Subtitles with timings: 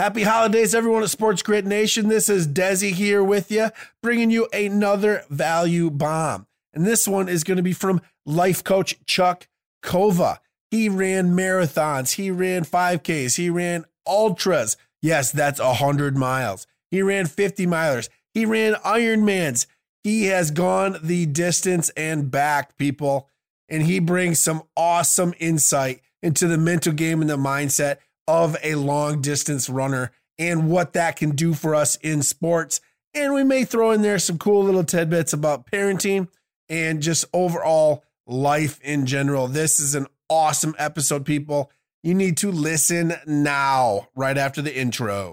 [0.00, 2.08] Happy holidays, everyone at Sports Grit Nation.
[2.08, 3.68] This is Desi here with you,
[4.02, 6.46] bringing you another value bomb.
[6.72, 9.46] And this one is going to be from life coach Chuck
[9.84, 10.38] Kova.
[10.70, 14.78] He ran marathons, he ran 5Ks, he ran ultras.
[15.02, 16.66] Yes, that's 100 miles.
[16.90, 19.66] He ran 50 milers, he ran Ironmans.
[20.02, 23.28] He has gone the distance and back, people.
[23.68, 28.74] And he brings some awesome insight into the mental game and the mindset of a
[28.76, 32.80] long distance runner and what that can do for us in sports.
[33.14, 36.28] And we may throw in there some cool little tidbits about parenting
[36.68, 39.48] and just overall life in general.
[39.48, 41.70] This is an awesome episode, people.
[42.02, 45.32] You need to listen now, right after the intro.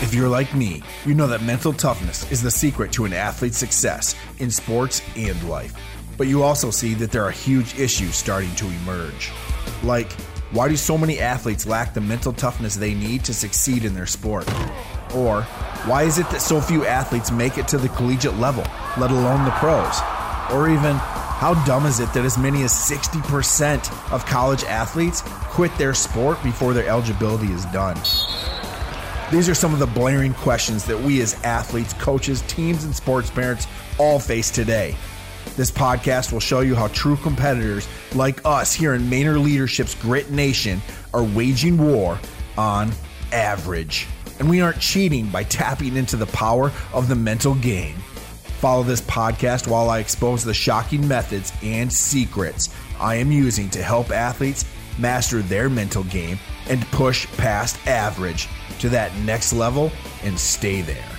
[0.00, 3.58] If you're like me, you know that mental toughness is the secret to an athlete's
[3.58, 5.74] success in sports and life.
[6.16, 9.30] But you also see that there are huge issues starting to emerge.
[9.82, 10.12] Like,
[10.50, 14.06] why do so many athletes lack the mental toughness they need to succeed in their
[14.06, 14.48] sport?
[15.14, 15.42] Or,
[15.84, 18.64] why is it that so few athletes make it to the collegiate level,
[18.98, 20.00] let alone the pros?
[20.50, 25.76] Or even, how dumb is it that as many as 60% of college athletes quit
[25.78, 27.96] their sport before their eligibility is done?
[29.30, 33.30] These are some of the blaring questions that we as athletes, coaches, teams, and sports
[33.30, 33.66] parents
[33.98, 34.96] all face today.
[35.58, 40.30] This podcast will show you how true competitors like us here in Maynard Leadership's Grit
[40.30, 40.80] Nation
[41.12, 42.20] are waging war
[42.56, 42.92] on
[43.32, 44.06] average.
[44.38, 47.96] And we aren't cheating by tapping into the power of the mental game.
[48.60, 53.82] Follow this podcast while I expose the shocking methods and secrets I am using to
[53.82, 54.64] help athletes
[54.96, 58.48] master their mental game and push past average
[58.78, 59.90] to that next level
[60.22, 61.17] and stay there.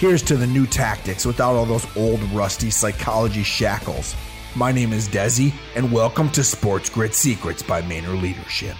[0.00, 4.16] Here's to the new tactics without all those old rusty psychology shackles.
[4.54, 8.76] My name is Desi, and welcome to Sports Grit Secrets by Maynard Leadership.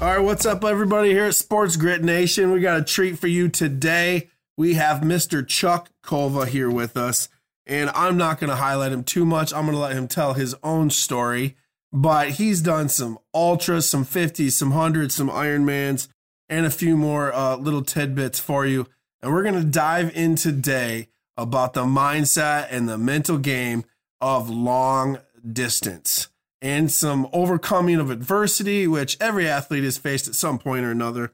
[0.00, 2.50] All right, what's up, everybody, here at Sports Grit Nation?
[2.50, 4.28] We got a treat for you today.
[4.56, 5.46] We have Mr.
[5.46, 7.28] Chuck Kova here with us,
[7.64, 9.54] and I'm not going to highlight him too much.
[9.54, 11.54] I'm going to let him tell his own story,
[11.92, 16.08] but he's done some ultras, some 50s, some 100s, some Ironmans,
[16.48, 18.88] and a few more uh, little tidbits for you.
[19.22, 23.84] And we're going to dive in today about the mindset and the mental game
[24.20, 25.18] of long
[25.50, 26.28] distance
[26.62, 31.32] and some overcoming of adversity, which every athlete has faced at some point or another.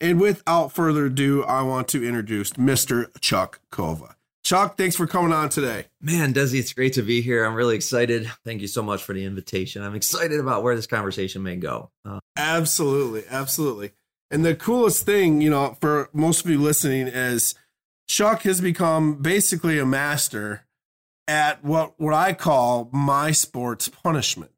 [0.00, 3.08] And without further ado, I want to introduce Mr.
[3.20, 4.14] Chuck Kova.
[4.44, 5.86] Chuck, thanks for coming on today.
[6.00, 7.44] Man, Desi, it's great to be here.
[7.44, 8.30] I'm really excited.
[8.44, 9.82] Thank you so much for the invitation.
[9.82, 11.90] I'm excited about where this conversation may go.
[12.04, 13.24] Uh, absolutely.
[13.28, 13.90] Absolutely.
[14.30, 17.54] And the coolest thing, you know, for most of you listening is
[18.06, 20.66] Chuck has become basically a master
[21.26, 24.52] at what what I call my sports punishment.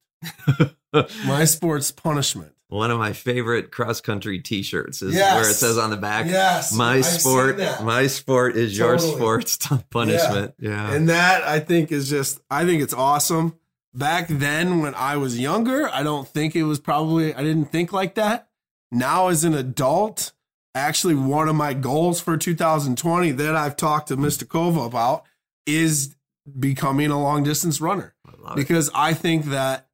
[1.26, 2.52] my sports punishment.
[2.68, 5.34] One of my favorite cross country T-shirts is yes.
[5.34, 9.08] where it says on the back, "Yes, my I've sport, my sport is totally.
[9.08, 9.56] your sport's
[9.90, 10.70] punishment." Yeah.
[10.70, 13.56] yeah, and that I think is just, I think it's awesome.
[13.92, 17.92] Back then, when I was younger, I don't think it was probably, I didn't think
[17.92, 18.49] like that
[18.90, 20.32] now as an adult,
[20.74, 24.44] actually one of my goals for 2020 that I've talked to Mr.
[24.44, 25.24] Kova about
[25.66, 26.16] is
[26.58, 28.14] becoming a long distance runner
[28.54, 28.94] because it.
[28.94, 29.88] I think that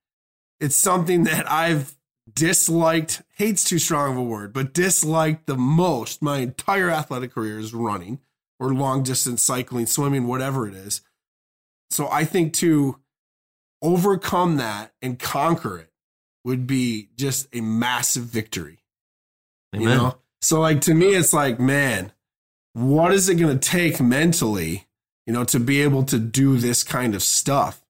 [0.61, 1.97] it's something that I've
[2.33, 7.59] disliked, hate's too strong of a word, but disliked the most my entire athletic career
[7.59, 8.21] is running
[8.59, 11.03] or long distance cycling, swimming, whatever it is.
[11.91, 12.99] So I think to
[13.83, 15.91] overcome that and conquer it
[16.45, 18.79] would be just a massive victory.
[19.77, 19.89] Amen.
[19.89, 20.19] You know?
[20.41, 22.13] So like to me it's like, man,
[22.73, 24.87] what is it going to take mentally,
[25.27, 27.83] you know, to be able to do this kind of stuff?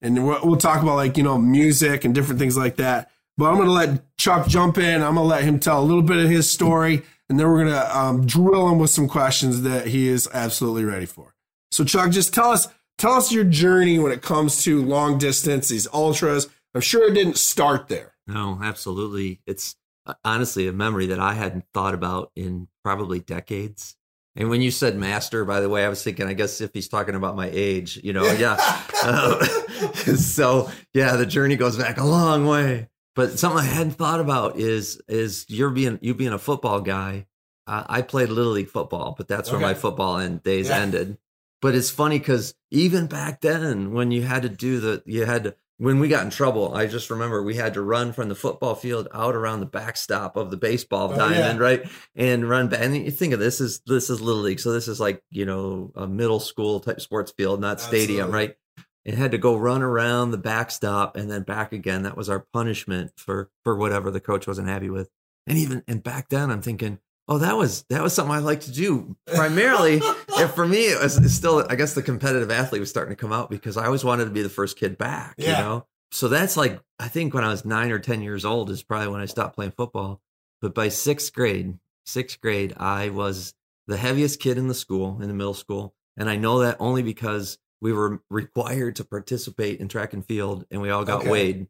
[0.00, 3.10] And we'll talk about like, you know, music and different things like that.
[3.38, 5.02] But I'm going to let Chuck jump in.
[5.02, 7.64] I'm going to let him tell a little bit of his story and then we're
[7.64, 11.34] going to um, drill him with some questions that he is absolutely ready for.
[11.70, 15.68] So Chuck, just tell us tell us your journey when it comes to long distance,
[15.68, 16.48] these ultras.
[16.74, 18.12] I'm sure it didn't start there.
[18.26, 19.40] No, absolutely.
[19.46, 19.76] It's
[20.24, 23.96] honestly a memory that I hadn't thought about in probably decades.
[24.34, 26.88] And when you said master, by the way, I was thinking, I guess if he's
[26.88, 28.56] talking about my age, you know, yeah.
[29.02, 29.44] uh,
[30.16, 32.88] so yeah, the journey goes back a long way.
[33.14, 37.26] But something I hadn't thought about is is you're being you being a football guy.
[37.66, 39.58] Uh, I played little league football, but that's okay.
[39.58, 40.78] where my football end, days yeah.
[40.78, 41.18] ended.
[41.60, 45.44] But it's funny because even back then, when you had to do the, you had
[45.44, 48.36] to when we got in trouble, I just remember we had to run from the
[48.36, 51.64] football field out around the backstop of the baseball oh, diamond, yeah.
[51.64, 51.90] right?
[52.14, 52.82] And run back.
[52.82, 55.44] And you think of this is this is little league, so this is like you
[55.44, 58.46] know a middle school type sports field, not stadium, Absolutely.
[58.46, 58.56] right?
[59.04, 62.04] And had to go run around the backstop and then back again.
[62.04, 65.10] That was our punishment for for whatever the coach wasn't happy with.
[65.48, 68.60] And even and back then, I'm thinking, oh, that was that was something I like
[68.62, 70.00] to do primarily.
[70.38, 73.20] and for me, it was it's still, I guess, the competitive athlete was starting to
[73.20, 75.34] come out because I always wanted to be the first kid back.
[75.38, 75.50] Yeah.
[75.58, 78.70] You know, so that's like I think when I was nine or ten years old
[78.70, 80.20] is probably when I stopped playing football.
[80.60, 83.54] But by sixth grade, sixth grade, I was
[83.88, 87.02] the heaviest kid in the school in the middle school, and I know that only
[87.02, 91.30] because we were required to participate in track and field, and we all got Okay.
[91.30, 91.66] weighed.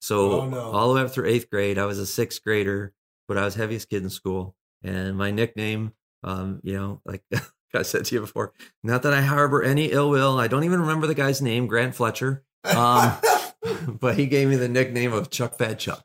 [0.00, 0.60] So Oh, no.
[0.72, 2.92] all the way up through eighth grade, I was a sixth grader,
[3.28, 5.92] but I was heaviest kid in school, and my nickname,
[6.22, 7.22] um, you know, like
[7.74, 8.52] I said to you before,
[8.84, 10.38] not that I harbor any ill will.
[10.38, 13.14] I don't even remember the guy's name, Grant Fletcher, um,
[13.88, 16.04] but he gave me the nickname of Chuck Fat Chuck,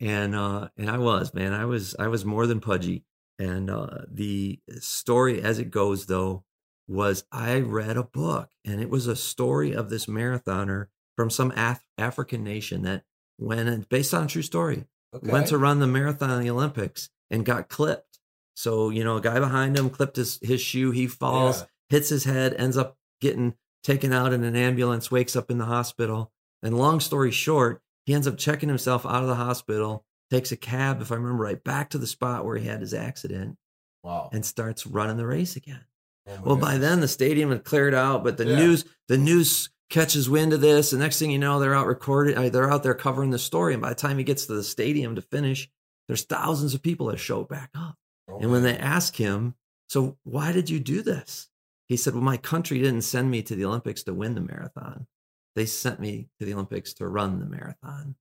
[0.00, 3.04] and uh, and I was man, I was I was more than pudgy.
[3.38, 6.44] And uh, the story, as it goes, though,
[6.88, 10.86] was I read a book, and it was a story of this marathoner
[11.16, 13.04] from some Af- African nation that
[13.38, 15.30] went and based on a true story Okay.
[15.30, 18.18] went to run the marathon in the Olympics and got clipped.
[18.54, 20.90] So, you know, a guy behind him clipped his, his shoe.
[20.90, 21.66] He falls, Yeah.
[21.90, 25.64] hits his head, ends up getting taken out in an ambulance, wakes up in the
[25.66, 26.32] hospital.
[26.62, 30.56] And long story short, he ends up checking himself out of the hospital, takes a
[30.56, 33.56] cab, if I remember right, back to the spot where he had his accident
[34.02, 34.30] wow.
[34.32, 35.84] and starts running the race again.
[36.28, 38.56] Oh Well, by then the stadium had cleared out, but the Yeah.
[38.56, 40.90] news the news catches wind of this.
[40.90, 42.36] The next thing you know, they're out recording.
[42.36, 44.64] uh, They're out there covering the story, and by the time he gets to the
[44.64, 45.68] stadium to finish,
[46.08, 47.96] there's thousands of people that show back up.
[48.28, 49.54] Oh And when they ask him,
[49.88, 51.48] "So why did you do this?"
[51.88, 55.06] He said, "Well, my country didn't send me to the Olympics to win the marathon.
[55.54, 58.16] They sent me to the Olympics to run the marathon."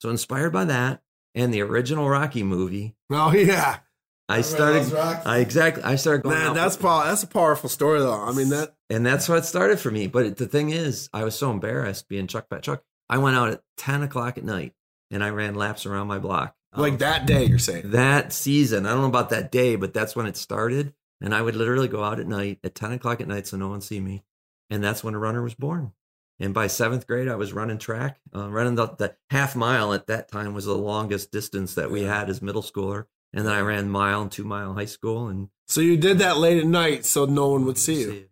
[0.00, 1.02] So inspired by that
[1.34, 3.80] and the original Rocky movie, Oh yeah.
[4.28, 4.94] I started.
[4.94, 5.82] I exactly.
[5.82, 6.38] I started going.
[6.38, 8.12] Man, that's pow- that's a powerful story though.
[8.14, 10.06] I mean that and that's what started for me.
[10.06, 12.82] But the thing is, I was so embarrassed being Chuck Fat Chuck.
[13.08, 14.72] I went out at 10 o'clock at night
[15.10, 16.54] and I ran laps around my block.
[16.76, 17.90] Like Um, that day you're saying.
[17.90, 18.86] that season.
[18.86, 20.94] I don't know about that day, but that's when it started.
[21.20, 23.68] And I would literally go out at night at 10 o'clock at night so no
[23.68, 24.22] one see me.
[24.70, 25.92] And that's when a runner was born.
[26.38, 30.06] And by seventh grade, I was running track, uh, running the, the half mile at
[30.06, 33.04] that time was the longest distance that we had as middle schooler.
[33.34, 36.38] And then I ran mile and two mile high school and So you did that
[36.38, 38.24] late at night so no one would see you.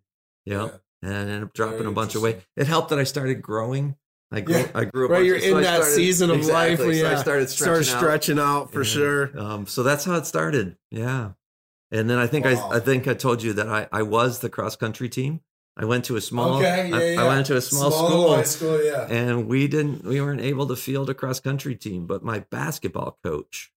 [0.46, 0.70] Yeah.
[1.02, 2.38] And I ended up dropping Very a bunch of weight.
[2.56, 3.96] It helped that I started growing.
[4.31, 4.71] I grew, Yeah.
[4.75, 5.11] I grew up.
[5.13, 7.99] Right, you're in that season of life when so you I started start stretching out.
[8.01, 8.85] stretching out for Yeah.
[8.85, 9.39] sure.
[9.41, 10.77] Um, so that's how it started.
[10.91, 11.33] Yeah.
[11.91, 12.69] And then I think Wow.
[12.71, 15.41] I, I think I told you that I, I was the cross country team.
[15.81, 17.23] I went to a small, Okay, yeah, I, yeah.
[17.23, 19.07] I went to a small, little school high school, yeah.
[19.09, 23.17] and we didn't, we weren't able to field a cross country team, but my basketball
[23.23, 23.71] coach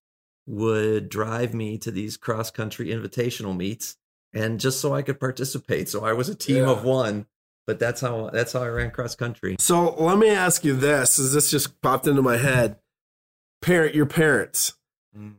[0.48, 3.98] would drive me to these cross country invitational meets
[4.34, 5.90] and just so I could participate.
[5.90, 6.72] So I was a team Yeah.
[6.72, 7.28] of one,
[7.68, 9.56] but that's how, that's how I ran cross country.
[9.60, 12.78] So let me ask you this, as this just popped into my head.
[13.62, 14.74] Parent your parents.
[15.18, 15.36] Mm.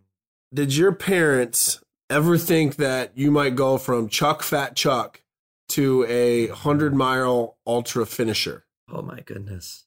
[0.55, 5.23] Did your parents ever think that you might go from Chuck Fat Chuck
[5.71, 8.67] to a hundred mile ultra finisher?
[8.91, 9.87] Oh my goodness.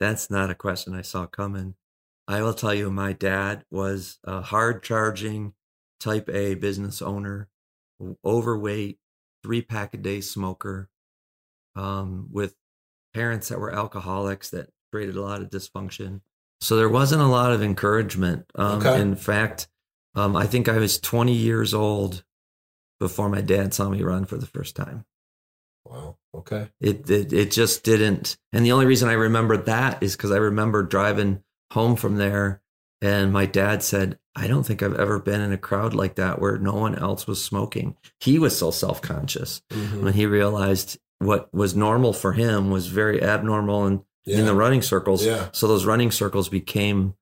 [0.00, 1.74] That's not a question I saw coming.
[2.28, 5.54] I will tell you, my dad was a hard charging
[6.00, 7.48] type A business owner,
[8.24, 8.98] overweight,
[9.42, 10.88] three pack a day smoker,
[11.76, 12.54] um, with
[13.14, 16.20] parents that were alcoholics that created a lot of dysfunction.
[16.60, 18.50] So there wasn't a lot of encouragement.
[18.54, 19.00] Um, Okay.
[19.00, 19.68] In fact,
[20.14, 22.24] um, I think I was 20 years old
[22.98, 25.04] before my dad saw me run for the first time.
[25.84, 26.16] Wow.
[26.34, 26.68] Okay.
[26.80, 28.36] It, it it just didn't.
[28.52, 31.42] And the only reason I remember that is because I remember driving
[31.72, 32.60] home from there,
[33.00, 36.40] and my dad said, "I don't think I've ever been in a crowd like that
[36.40, 40.04] where no one else was smoking." He was so self conscious Mm-hmm.
[40.04, 44.82] when he realized what was normal for him was very abnormal in, in the running
[44.82, 45.24] circles.
[45.24, 45.48] Yeah.
[45.52, 47.14] So those running circles became,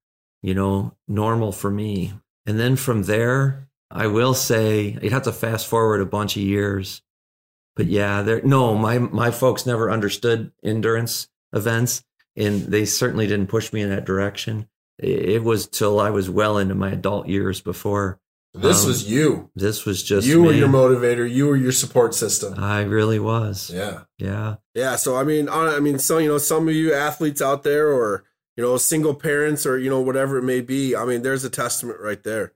[0.43, 2.13] you know, normal for me.
[2.47, 6.43] And then from there, I will say you'd have to fast forward a bunch of
[6.43, 7.03] years.
[7.77, 12.05] But yeah, there no, my my folks never understood endurance events
[12.37, 14.69] and they certainly didn't push me in that direction.
[14.99, 18.21] It was till I was well into my adult years before
[18.57, 19.51] This Um, was you.
[19.57, 21.29] this was just you were your motivator.
[21.29, 22.55] You were your support system.
[22.57, 23.69] I really was.
[23.75, 24.03] yeah.
[24.19, 24.57] Yeah.
[24.75, 27.89] Yeah, so I mean, I mean, so you know, some of you athletes out there,
[27.89, 28.25] or
[28.57, 30.95] you know, single parents, or you know, whatever it may be.
[30.95, 32.53] I mean, there's a testament right there,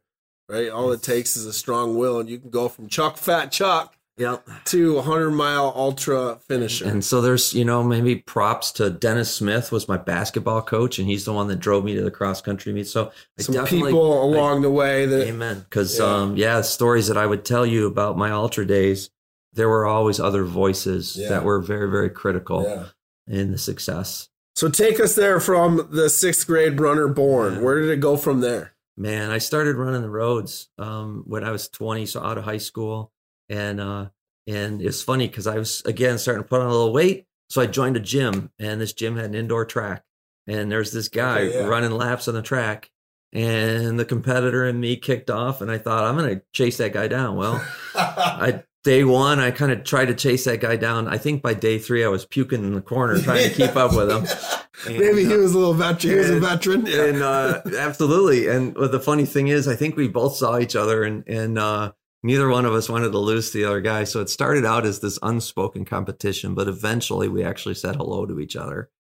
[0.49, 0.69] right?
[0.71, 3.95] All it takes is a strong will, and you can go from Chuck Fat Chuck
[4.19, 4.47] Yep.
[4.67, 6.87] to 100 mile ultra finisher.
[6.89, 11.09] And so there's, you know, maybe props to Dennis Smith was my basketball coach, and
[11.09, 12.87] he's the one that drove me to the cross country meet.
[12.89, 15.61] So I Some people along the way that, Amen.
[15.61, 16.05] Because Yeah.
[16.05, 19.11] um, yeah, stories that I would tell you about my ultra days,
[19.53, 21.29] there were always other voices Yeah.
[21.31, 22.87] that were very, very critical yeah.
[23.27, 24.29] in the success.
[24.57, 27.63] So take us there from the sixth grade runner born.
[27.63, 28.75] Where did it go from there?
[29.01, 32.59] man, I started running the roads um, when I was 20, so out of high
[32.59, 33.13] school,
[33.49, 34.07] and uh,
[34.47, 37.61] and it's funny because I was again starting to put on a little weight, so
[37.61, 40.05] I joined a gym, and this gym had an indoor track,
[40.47, 41.67] and there's this guy Okay, yeah.
[41.67, 42.91] running laps on the track,
[43.33, 47.09] and the competitor and me kicked off, and I thought I'm gonna chase that guy
[47.09, 47.37] down.
[47.37, 47.65] Well,
[47.95, 51.09] I day one I kind of tried to chase that guy down.
[51.09, 53.95] I think by day three I was puking in the corner trying to keep up
[53.95, 54.27] with him.
[54.87, 56.13] And, Maybe he uh, was a little veteran.
[56.13, 56.87] He was a veteran.
[56.87, 58.47] And uh, absolutely.
[58.47, 61.91] And the funny thing is, I think we both saw each other, and and uh,
[62.23, 64.05] neither one of us wanted to lose to the other guy.
[64.05, 68.41] So it started out as this unspoken competition, but eventually we actually said hello to
[68.41, 68.91] each other.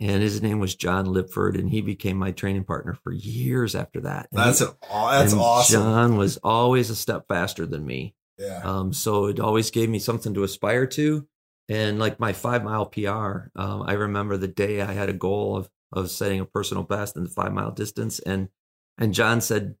[0.00, 4.00] And his name was John Lipford, and he became my training partner for years after
[4.00, 4.28] that.
[4.32, 5.82] And that's he- an, that's awesome.
[5.82, 8.14] John was always a step faster than me.
[8.38, 8.62] yeah.
[8.64, 11.26] Um, so it always gave me something to aspire to.
[11.68, 15.56] And like my five mile PR, um, I remember the day I had a goal
[15.56, 18.48] of of setting a personal best in the five mile distance, and
[18.96, 19.74] and John said,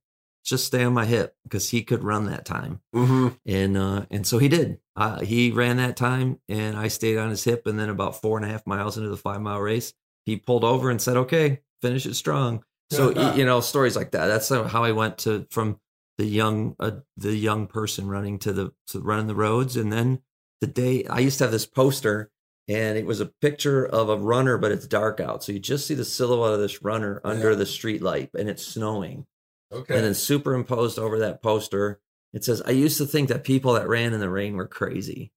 [0.44, 4.26] just stay on my hip because he could run that time, hmm and uh, and
[4.26, 4.78] so he did.
[4.96, 7.66] Uh, he ran that time, and I stayed on his hip.
[7.66, 9.92] And then about four and a half miles into the five mile race,
[10.26, 14.10] he pulled over and said, "Okay, finish it strong." So y- you know stories like
[14.12, 14.26] that.
[14.26, 15.78] That's how I went to from
[16.18, 20.20] the young uh, the young person running to the to running the roads, and then
[20.60, 22.30] the day I used to have this poster,
[22.68, 25.86] and it was a picture of a runner, but it's dark out, so you just
[25.86, 27.56] see the silhouette of this runner under Yeah.
[27.56, 29.26] the street light, and it's snowing.
[29.72, 29.94] Okay.
[29.96, 32.00] And then superimposed over that poster,
[32.32, 35.32] it says, I used to think that people that ran in the rain were crazy.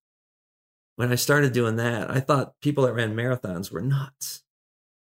[0.95, 4.43] When I started doing that, I thought people that ran marathons were nuts.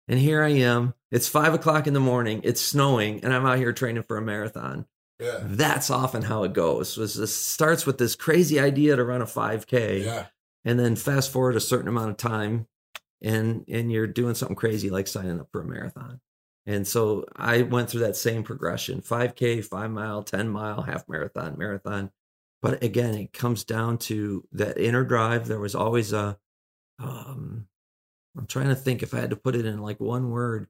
[0.06, 0.94] And here I am.
[1.10, 2.40] It's five o'clock in the morning.
[2.44, 4.86] It's snowing, and I'm out here training for a marathon.
[5.18, 5.38] yeah.
[5.42, 6.96] That's often how it goes.
[6.96, 10.26] Was this starts with this crazy idea to run a 5K, Yeah.
[10.64, 12.66] and then fast forward a certain amount of time,
[13.22, 16.20] and and you're doing something crazy like signing up for a marathon.
[16.66, 21.56] And so I went through that same progression: 5K, five mile, 10 mile, half marathon,
[21.58, 22.10] marathon.
[22.62, 25.46] But again, it comes down to that inner drive.
[25.46, 26.38] There was always a,
[26.98, 27.66] um,
[28.36, 30.68] I'm trying to think if I had to put it in like one word.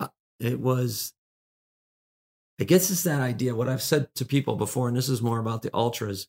[0.00, 0.08] Uh,
[0.40, 1.12] It was,
[2.60, 3.54] I guess it's that idea.
[3.54, 6.26] What I've said to people before, and this is more about the ultras,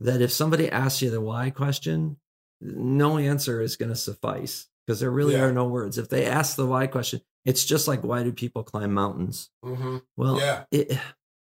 [0.00, 2.18] that if somebody asks you the why question,
[2.60, 5.44] no answer is going to suffice because there really Yeah.
[5.44, 5.96] are no words.
[5.96, 9.50] If they ask the why question, it's just like, why do people climb mountains?
[9.64, 10.64] hmm Well, Yeah.
[10.70, 10.98] it,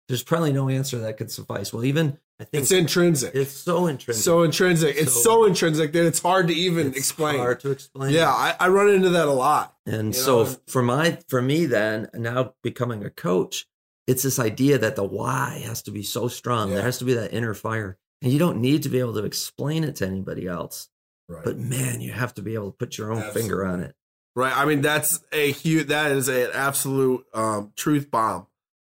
[0.07, 1.71] there's probably no answer that could suffice.
[1.71, 3.35] Well, even I think It's intrinsic.
[3.35, 4.23] it's so intrinsic.
[4.23, 4.95] so intrinsic.
[4.97, 7.37] It's So- so, intrinsic that it's hard to even It's explain.
[7.37, 8.13] Hard to explain.
[8.13, 9.75] Yeah, I, I run into that a lot.
[9.85, 13.67] And so know, for my for me then now becoming a coach,
[14.07, 16.69] it's this idea that the why has to be so strong.
[16.69, 16.75] Yeah.
[16.77, 17.97] There has to be that inner fire.
[18.23, 20.89] And you don't need to be able to explain it to anybody else.
[21.29, 21.43] Right.
[21.45, 23.95] But man, you have to be able to put your own finger on it.
[24.35, 24.55] Right.
[24.55, 28.47] I mean, that's a huge, that is an absolute um, truth bomb.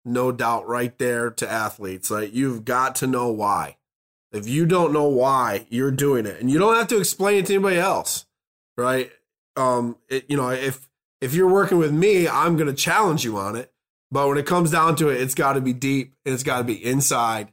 [0.05, 2.11] No doubt right there to athletes.
[2.11, 3.76] Like, you've got to know why.
[4.33, 7.47] If you don't know why you're doing it, and you don't have to explain it
[7.47, 8.26] to anybody else,
[8.76, 9.11] right?
[9.57, 10.88] Um, it, you know, if
[11.21, 13.73] if you're working with me, I'm going to challenge you on it.
[14.11, 16.59] But when it comes down to it, it's got to be deep and it's got
[16.59, 17.52] to be inside.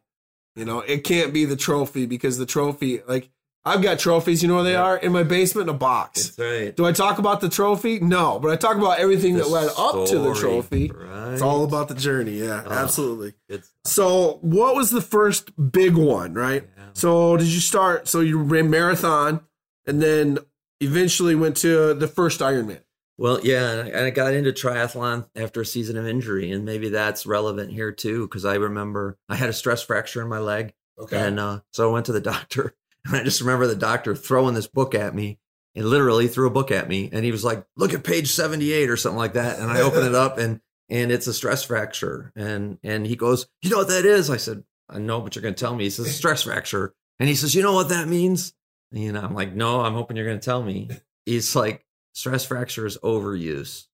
[0.55, 3.29] You know, it can't be the trophy because the trophy, like,
[3.65, 4.41] I've got trophies.
[4.41, 4.83] You know where they Yeah.
[4.83, 6.37] are in my basement in a box.
[6.37, 6.75] right.
[6.75, 7.99] Do I talk about the trophy?
[7.99, 10.91] No, but I talk about everything that led up to the trophy.
[10.93, 11.33] Right.
[11.33, 12.39] It's all about the journey.
[12.39, 12.71] Yeah, Oh.
[12.71, 13.33] absolutely.
[13.47, 16.67] It's So, what was the first big one, right?
[16.77, 16.83] Yeah.
[16.93, 18.07] So, did you start?
[18.09, 19.41] So, you ran marathon
[19.87, 20.39] and then
[20.81, 22.79] eventually went to the first Ironman.
[23.17, 27.25] Well, yeah, and I, got into triathlon after a season of injury, and maybe that's
[27.27, 31.17] relevant here too, because I remember I had a stress fracture in my leg, Okay.
[31.19, 32.73] and uh, so I went to the doctor,
[33.05, 35.39] and I just remember the doctor throwing this book at me,
[35.75, 38.89] and literally threw a book at me, and he was like, "Look at page seventy-eight
[38.89, 42.31] or something like that," and I open it up, and and it's a stress fracture,
[42.35, 45.41] and and he goes, "You know what that is?" I said, "I know, but you're
[45.41, 48.07] going to tell me." He says, "Stress fracture," and he says, "You know what that
[48.07, 48.53] means?"
[48.91, 50.89] And, you know, I'm like, "No, I'm hoping you're going to tell me."
[51.25, 53.87] He's like, "Stress fracture is overuse."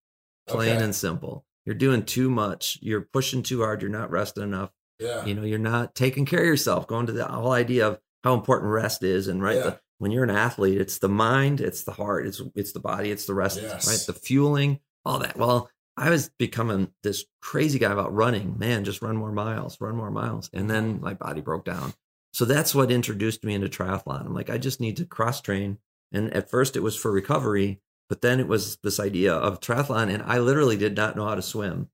[0.48, 0.84] plain Okay.
[0.84, 1.44] and simple.
[1.64, 2.78] You're doing too much.
[2.82, 3.82] You're pushing too hard.
[3.82, 4.70] You're not resting enough.
[4.98, 5.24] Yeah.
[5.24, 6.88] You know, you're not taking care of yourself.
[6.88, 9.62] Going to the whole idea of how important rest is, and right, Yeah.
[9.62, 13.10] the, when you're an athlete, it's the mind, it's the heart, it's it's the body,
[13.10, 13.86] it's the rest, Yes.
[13.88, 14.00] right?
[14.06, 15.36] The fueling, all that.
[15.36, 18.58] Well, I was becoming this crazy guy about running.
[18.58, 21.04] Man, just run more miles, run more miles, and then Mm-hmm.
[21.04, 21.92] my body broke down.
[22.32, 24.24] So that's what introduced me into triathlon.
[24.24, 25.78] I'm like, I just need to cross train.
[26.12, 30.12] And at first, it was for recovery, but then it was this idea of triathlon,
[30.12, 31.88] and I literally did not know how to swim.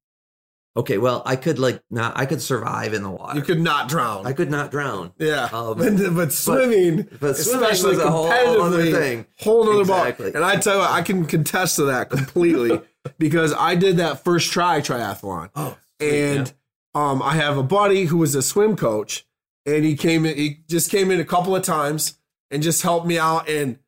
[0.77, 3.39] Okay, well, I could like not, I could survive in the water.
[3.39, 4.27] You could not drown.
[4.27, 5.13] I could not drown.
[5.19, 5.49] yeah.
[5.53, 8.27] Um, but, but swimming, but swimming especially a whole-
[8.61, 9.27] other thing.
[9.39, 10.33] whole other Exactly.
[10.33, 10.43] ball.
[10.43, 12.81] And I tell you, what, I can contest to that completely
[13.19, 15.49] because I did that first try triathlon.
[15.57, 16.53] Oh, and
[16.95, 19.27] um, I have a buddy who was a swim coach,
[19.65, 20.37] and he came in.
[20.37, 22.19] He just came in a couple of times
[22.51, 23.49] and just helped me out.
[23.49, 23.79] And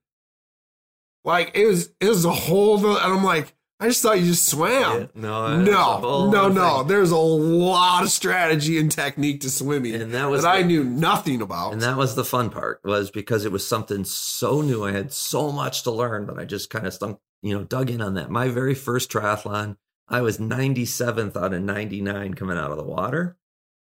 [1.24, 2.78] like it was, it was a whole.
[2.96, 5.00] And I'm like, I just thought you just swam.
[5.00, 6.78] Yeah, no, No, no, no.
[6.78, 6.88] thing.
[6.88, 10.82] There's a lot of strategy and technique to swimming And that was that I knew
[10.82, 11.74] nothing about.
[11.74, 14.84] And that was the fun part was because it was something so new.
[14.84, 17.88] I had so much to learn, but I just kind of stunk, you know, dug
[17.90, 18.30] in on that.
[18.30, 19.76] My very first triathlon,
[20.08, 23.36] I was 97th out of 99 coming out of the water.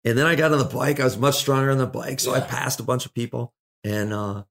[0.04, 0.98] And then I got on the bike.
[0.98, 2.18] I was much stronger on the bike.
[2.18, 4.42] So I passed a bunch of people and, uh,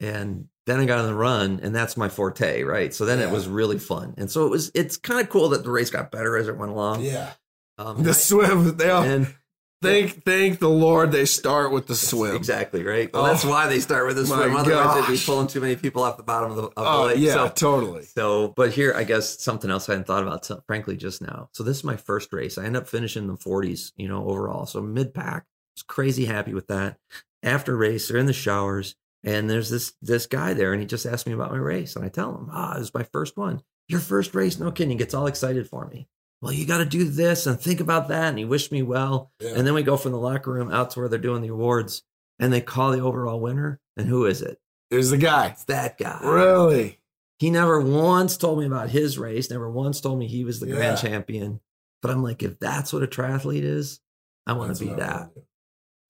[0.00, 2.62] and then I got on the run and that's my forte.
[2.62, 2.92] Right.
[2.94, 3.28] So then Yeah.
[3.28, 4.14] it was really fun.
[4.16, 6.56] And so it was, it's kind of cool that the race got better as it
[6.56, 7.02] went along.
[7.02, 7.32] yeah,
[7.78, 8.76] Um, the swim.
[8.78, 9.34] They all, and
[9.82, 12.34] thank thank the Lord they start with the swim.
[12.34, 13.12] Exactly right.
[13.12, 14.56] Well, Oh, that's why they start with my swim.
[14.56, 15.26] Otherwise, they'd be gosh.
[15.26, 17.18] pulling too many people off the bottom of the, of the Oh lake.
[17.18, 18.04] yeah, So, totally.
[18.04, 21.50] so, but here, I guess something else I hadn't thought about, frankly, just now.
[21.52, 22.56] So this is my first race.
[22.56, 24.64] I end up finishing in the 40s, you know, overall.
[24.64, 25.44] So mid pack.
[25.76, 26.96] Was crazy happy with that.
[27.42, 28.94] After race, they're in the showers,
[29.24, 32.04] and there's this this guy there, and he just asked me about my race, and
[32.04, 33.62] I tell him, ah, it was my first one.
[33.88, 34.58] Your first race?
[34.58, 34.90] No kidding.
[34.92, 36.08] He gets all excited for me.
[36.40, 39.32] Well, you got to do this and think about that, and he wished me well.
[39.40, 39.52] Yeah.
[39.56, 42.02] And then we go from the locker room out to where they're doing the awards,
[42.38, 43.80] and they call the overall winner.
[43.96, 44.58] And who is it?
[44.90, 45.48] There's the guy.
[45.48, 46.20] It's that guy.
[46.22, 47.00] Really?
[47.38, 50.66] He never once told me about his race, never once told me he was the
[50.66, 51.60] grand champion.
[52.00, 54.00] But I'm like, if that's what a triathlete is,
[54.46, 55.30] I want to be that.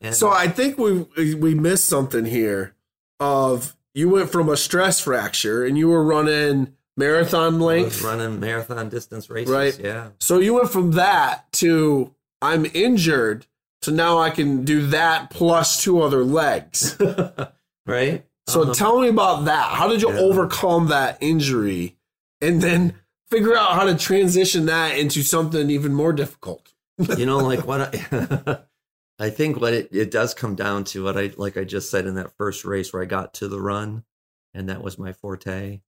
[0.00, 2.73] And So I think we we missed something here.
[3.21, 8.88] Of you went from a stress fracture and you were running marathon length, running marathon
[8.88, 9.52] distance races.
[9.52, 9.78] Right.
[9.78, 10.09] Yeah.
[10.21, 13.47] so you went from that to I'm injured,
[13.83, 16.97] so now I can do that plus two other legs.
[17.87, 18.25] right.
[18.47, 18.75] So Uh-huh.
[18.75, 19.71] tell me about that.
[19.73, 20.18] How did you Yeah.
[20.21, 21.97] overcome that injury,
[22.40, 22.94] and then
[23.30, 26.73] figure out how to transition that into something even more difficult?
[27.16, 28.59] you know, like what I,
[29.18, 32.06] I think what it, it does come down to what I like I just said
[32.06, 34.05] in that first race where I got to the run,
[34.53, 35.81] and that was my forte.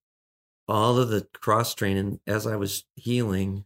[0.69, 3.65] All of the cross training as I was healing,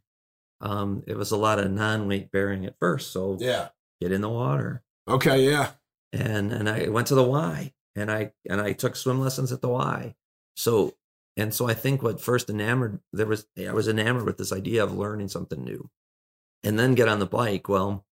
[0.61, 3.13] um, it was a lot of non weight bearing at first.
[3.13, 3.69] So Yeah.
[4.01, 5.45] get in the water, Okay.
[5.51, 5.73] Yeah.
[6.13, 9.61] and and I went to the Y, and I and I took swim lessons at
[9.61, 10.15] the Y.
[10.57, 10.95] So
[11.37, 14.83] and so I think what first enamored there was I was enamored with this idea
[14.83, 15.91] of learning something new,
[16.65, 17.69] and then get on the bike.
[17.69, 18.05] Well,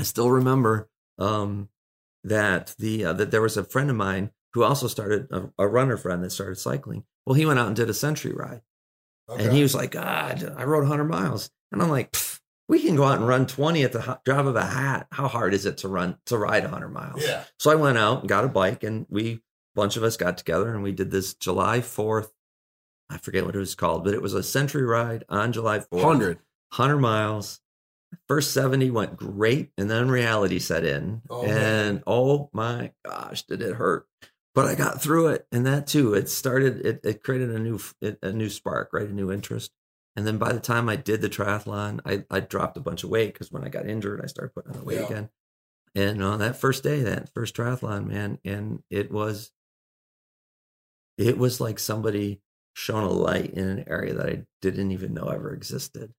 [0.00, 1.68] I still remember um,
[2.24, 5.68] that the uh, that there was a friend of mine who also started a, a
[5.68, 7.04] runner friend that started cycling.
[7.26, 8.62] Well, he went out and did a century ride,
[9.28, 12.14] and he was like, "God, I rode 100 miles," and I'm like.
[12.68, 15.08] We can go out and run 20 at the drop of a hat.
[15.10, 17.20] How hard is it to run to ride 100 miles?
[17.20, 17.42] Yeah.
[17.58, 19.40] So I went out and got a bike, and we, a
[19.74, 22.28] bunch of us got together and we did this July 4th.
[23.08, 25.86] I forget what it was called, but it was a century ride on July 4th.
[25.90, 26.36] 100.
[26.76, 27.60] 100 miles.
[28.28, 31.22] First 70 went great, and then reality set in.
[31.30, 31.52] Oh, and
[31.96, 32.02] man.
[32.06, 34.06] oh my gosh, did it hurt.
[34.54, 35.46] But I got through it.
[35.52, 37.78] And that too, it started, it, it created a new,
[38.22, 39.08] a new spark, right?
[39.08, 39.70] A new interest.
[40.16, 43.10] And then by the time I did the triathlon, I, I dropped a bunch of
[43.10, 45.06] weight because when I got injured, I started putting on the weight Yeah.
[45.06, 45.30] again.
[45.94, 49.52] And on that first day, that first triathlon, man, and it was,
[51.16, 52.40] it was like somebody
[52.74, 56.12] shone a light in an area that I didn't even know ever existed.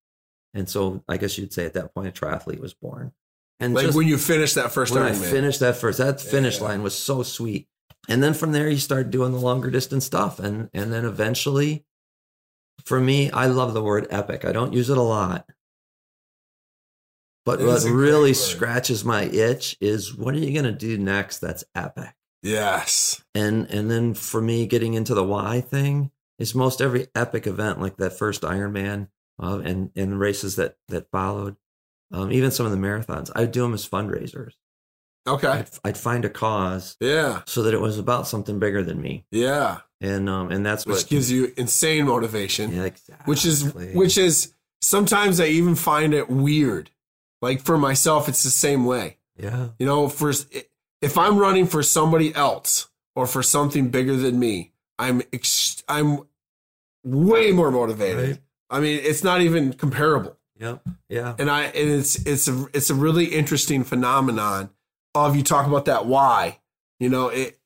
[0.54, 3.14] And so I guess you'd say at that point, a triathlete was born.
[3.60, 5.30] And Like just when you finished that first when I Ironman.
[5.32, 6.66] finished that first, that finish Yeah.
[6.66, 7.68] line was so sweet.
[8.10, 10.40] And then from there, you start doing the longer distance stuff.
[10.40, 11.86] And, and then eventually,
[12.84, 14.44] for me, I love the word epic.
[14.44, 15.48] I don't use it a lot.
[17.46, 20.66] But It what is a great really scratches my itch is what are you going
[20.66, 22.14] to do next that's epic?
[22.44, 23.24] Yes.
[23.36, 26.10] and and then for me getting into the why thing
[26.40, 29.10] is most every epic event like that first Ironman
[29.42, 31.56] uh, and and the races that that followed,
[32.14, 34.54] um, even some of the marathons, I'd do them as fundraisers.
[35.28, 35.48] Okay.
[35.48, 37.42] I'd, I'd find a cause Yeah.
[37.46, 39.82] so that it was about something bigger than me, Yeah.
[40.00, 42.72] and um and that's Which what gives you insane motivation.
[42.74, 42.90] yeah,
[43.26, 46.90] which is which is sometimes I even find it weird.
[47.42, 49.18] Like for myself, it's the same way.
[49.38, 50.32] yeah You know, for
[51.02, 56.22] if I'm running for somebody else or for something bigger than me, I'm ex- I'm
[57.04, 58.30] way more motivated.
[58.30, 58.40] Right.
[58.72, 60.38] I mean, it's not even comparable.
[60.60, 60.78] Yeah,
[61.10, 64.70] yeah And I and it's it's a it's a really interesting phenomenon
[65.16, 66.60] of you talk about that why.
[67.00, 67.60] You know, it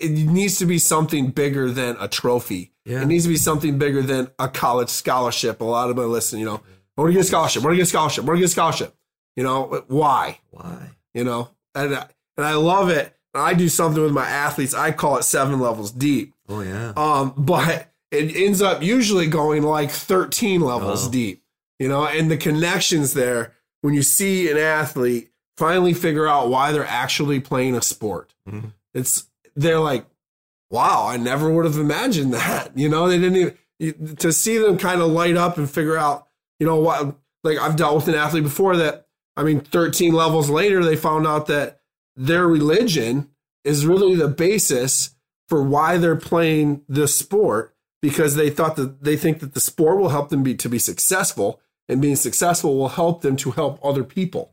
[0.00, 2.72] it needs to be something bigger than a trophy.
[2.84, 5.60] yeah It needs to be something bigger than a college scholarship.
[5.60, 6.60] A lot of them listen, you know,
[6.96, 7.62] I want to get a scholarship.
[7.62, 8.24] I want to get a scholarship.
[8.24, 8.94] I want to get a scholarship.
[9.36, 10.38] You know, why?
[10.50, 13.16] why You know, and I- and I love it.
[13.32, 14.74] I do something with my athletes.
[14.74, 16.34] I call it seven levels deep.
[16.48, 21.10] oh yeah Um, but it ends up usually going like 13 levels Oh.
[21.10, 21.42] deep,
[21.78, 26.72] you know, and the connections there when you see an athlete finally figure out why
[26.72, 28.34] they're actually playing a sport.
[28.48, 28.72] Mhm.
[28.94, 29.24] It's
[29.56, 30.06] they're like,
[30.70, 32.76] wow, I never would have imagined that.
[32.76, 36.26] You know, they didn't even to see them kind of light up and figure out,
[36.58, 40.48] you know, what like I've dealt with an athlete before that I mean 13 levels
[40.48, 41.80] later they found out that
[42.16, 43.30] their religion
[43.64, 45.10] is really the basis
[45.48, 47.73] for why they're playing this sport
[48.04, 50.78] because they thought that they think that the sport will help them be to be
[50.78, 54.52] successful and being successful will help them to help other people.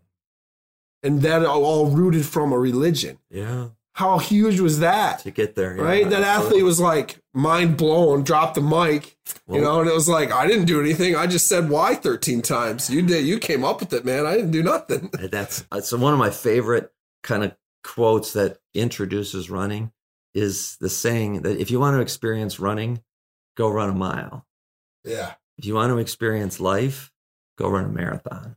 [1.04, 3.18] And that all rooted from a religion.
[3.30, 3.70] Yeah.
[3.96, 5.20] how huge was that?
[5.20, 5.76] To get there.
[5.76, 6.10] yeah, right?
[6.10, 6.30] That absolutely.
[6.30, 9.18] athlete was like mind blown dropped the mic
[9.50, 11.18] you know and it was like i didn't do anything.
[11.18, 12.90] I just said why 13 times.
[12.90, 14.26] You did you came up with it man.
[14.26, 15.10] I didn't do nothing.
[15.30, 19.92] That's uh, it's one of my favorite kind of quotes that introduces running
[20.34, 23.02] is the saying that if you want to experience running,
[23.62, 24.46] go run a mile.
[25.06, 27.12] yeah If you want to experience life,
[27.58, 28.56] go run a marathon.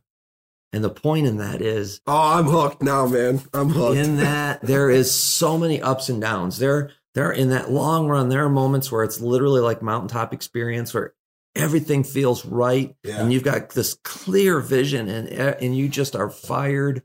[0.73, 4.61] And the point in that is oh i'm hooked now man i'm hooked in that
[4.61, 6.57] there is so many ups and downs.
[6.57, 10.93] There there in that long run there are moments where it's literally like mountaintop experience
[10.93, 11.13] where
[11.55, 13.21] everything feels right Yeah.
[13.21, 17.03] and you've got this clear vision and eh, and you just are fired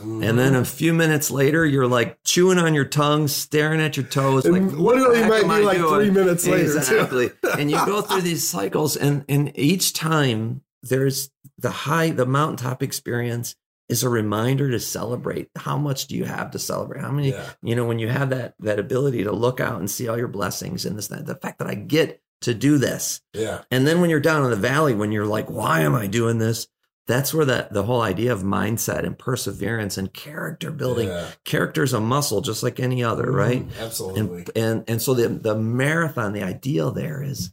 [0.00, 4.06] And then a few minutes later, you're like chewing on your tongue, staring at your
[4.06, 4.44] toes.
[4.44, 5.94] And like, literally what the heck might be like doing?
[5.94, 6.78] three minutes later, too.
[6.78, 7.30] Exactly.
[7.58, 12.82] and you go through these cycles, and and each time there's the high, the mountaintop
[12.82, 13.56] experience
[13.88, 15.48] is a reminder to celebrate.
[15.56, 17.00] How much do you have to celebrate?
[17.00, 17.30] How many?
[17.30, 17.50] Yeah.
[17.62, 20.28] You know, when you have that that ability to look out and see all your
[20.28, 24.00] blessings and this, that, the fact that I get to do this, yeah and then
[24.00, 26.68] when you're down in the valley, when you're like, why am I doing this?
[27.08, 31.08] That's where that the whole idea of mindset and perseverance and character building.
[31.08, 31.30] Yeah.
[31.44, 33.66] Character is a muscle, just like any other, right?
[33.66, 37.50] Mhm, absolutely And and and so the the marathon, the ideal there is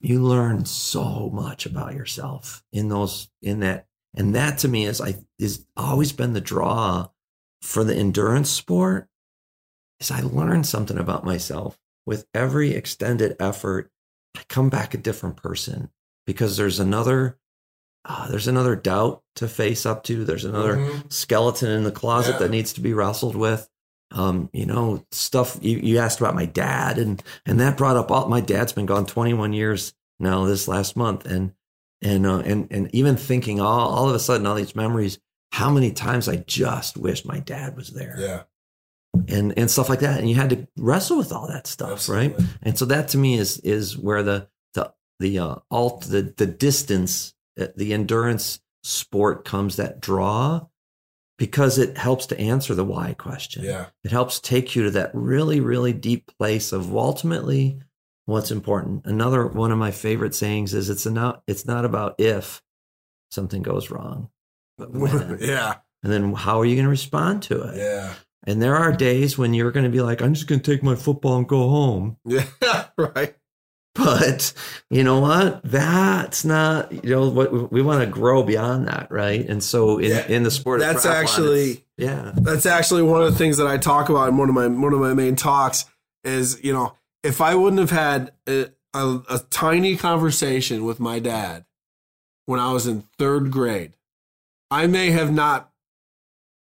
[0.00, 5.00] you learn so much about yourself in those in that, and that to me is
[5.00, 7.08] I is always been the draw
[7.62, 9.08] for the endurance sport.
[10.00, 13.90] Is I learn something about myself with every extended effort.
[14.36, 15.88] I come back a different person
[16.26, 17.38] because there's another
[18.08, 20.24] uh, there's another doubt to face up to.
[20.24, 21.12] There's another Mhm.
[21.12, 22.38] skeleton in the closet Yeah.
[22.38, 23.68] that needs to be wrestled with.
[24.12, 28.10] Um, you know, stuff you, you asked about my dad and and that brought up
[28.12, 31.52] all my dad's been gone 21 years now this last month and
[32.00, 35.18] and uh, and and even thinking all all of a sudden all these memories
[35.52, 38.42] how many times I just wished my dad was there yeah
[39.28, 42.36] and and stuff like that and you had to wrestle with all that stuff right
[42.62, 46.46] and so that to me is is where the the the uh, alt the the
[46.46, 50.66] distance Uh, the endurance sport comes that draw
[51.38, 53.64] because it helps to answer the why question.
[53.64, 53.86] Yeah.
[54.04, 57.80] It helps take you to that really really deep place of ultimately
[58.26, 59.06] what's important?
[59.06, 62.62] Another one of my favorite sayings is it's not it's not about if
[63.30, 64.30] something goes wrong
[64.78, 65.38] but when.
[65.40, 65.76] Yeah.
[66.02, 67.78] And then how are you going to respond to it?
[67.78, 68.12] Yeah.
[68.46, 70.82] And there are days when you're going to be like, I'm just going to take
[70.82, 72.16] my football and go home.
[72.24, 72.44] yeah
[72.96, 73.34] right
[73.96, 74.52] But
[74.90, 75.62] you know what?
[75.64, 79.46] That's not, you know, what we want to grow beyond that, right?
[79.48, 80.26] And so in, Yeah.
[80.26, 84.08] in the sport, That's actually- yeah, that's actually one of the things that I talk
[84.08, 85.86] about in one of my one of my main talks
[86.24, 91.18] is you know if I wouldn't have had a, a, a tiny conversation with my
[91.18, 91.64] dad
[92.44, 93.94] when I was in third grade,
[94.70, 95.70] I may have not,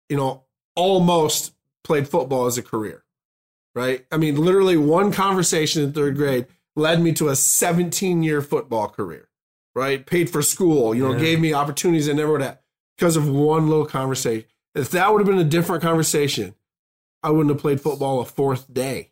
[0.10, 0.44] you know,
[0.76, 3.04] almost played football as a career,
[3.76, 4.06] right?
[4.12, 8.88] I mean, literally one conversation in third grade led me to a 17 year football
[8.90, 9.30] career,
[9.76, 10.06] right?
[10.06, 11.20] Paid for school, you know, Yeah.
[11.20, 12.60] gave me opportunities I never would have
[12.98, 14.48] because of one little conversation.
[14.76, 16.56] If that would have been a different conversation,
[17.24, 19.12] I wouldn't have played football a fourth day,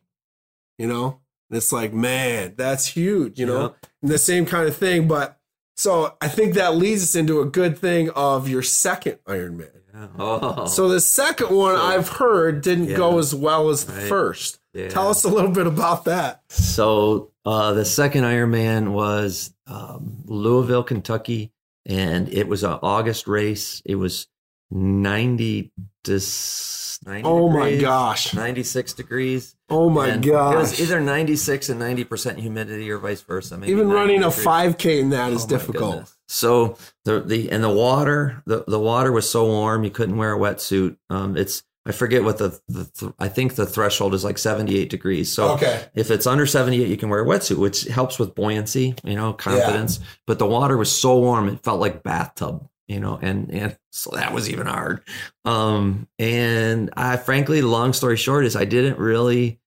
[0.77, 1.19] you know?
[1.49, 3.61] And it's like, man, that's huge, you know?
[3.61, 3.75] Yep.
[4.03, 5.07] And the same kind of thing.
[5.07, 5.37] But
[5.75, 9.71] so I think that leads us into a good thing of your second Ironman.
[9.93, 10.07] Yeah.
[10.19, 14.07] Oh, So the second one So- I've heard didn't go as well as the Right.
[14.09, 14.59] first.
[14.73, 14.89] yeah.
[14.89, 16.43] Tell us a little bit about that.
[16.49, 21.51] So uh, the second Ironman was um, Louisville, Kentucky,
[21.85, 23.81] and it was an August race.
[23.85, 24.27] It was
[24.71, 25.71] 90,
[26.03, 28.33] dis, 90 Oh my degrees, gosh.
[28.33, 29.55] 96 degrees.
[29.69, 33.57] Oh my And It was either 96 and 90% humidity or vice versa.
[33.57, 35.91] maybe Even 90 running a 5K in that is Oh my difficult.
[35.91, 36.17] goodness.
[36.29, 40.33] So the the and the water the, the water was so warm you couldn't wear
[40.35, 40.97] a wetsuit.
[41.09, 44.89] Um, it's I forget what the, the th- I think the threshold is like 78
[44.89, 45.31] degrees.
[45.31, 45.85] So Okay.
[45.95, 49.31] if it's under 78 you can wear a wetsuit which helps with buoyancy, you know,
[49.33, 49.99] confidence.
[50.25, 54.11] But the water was so warm it felt like bathtub, you know, and and so
[54.13, 55.01] that was even hard.
[55.45, 59.59] Um and I frankly long story short is I didn't really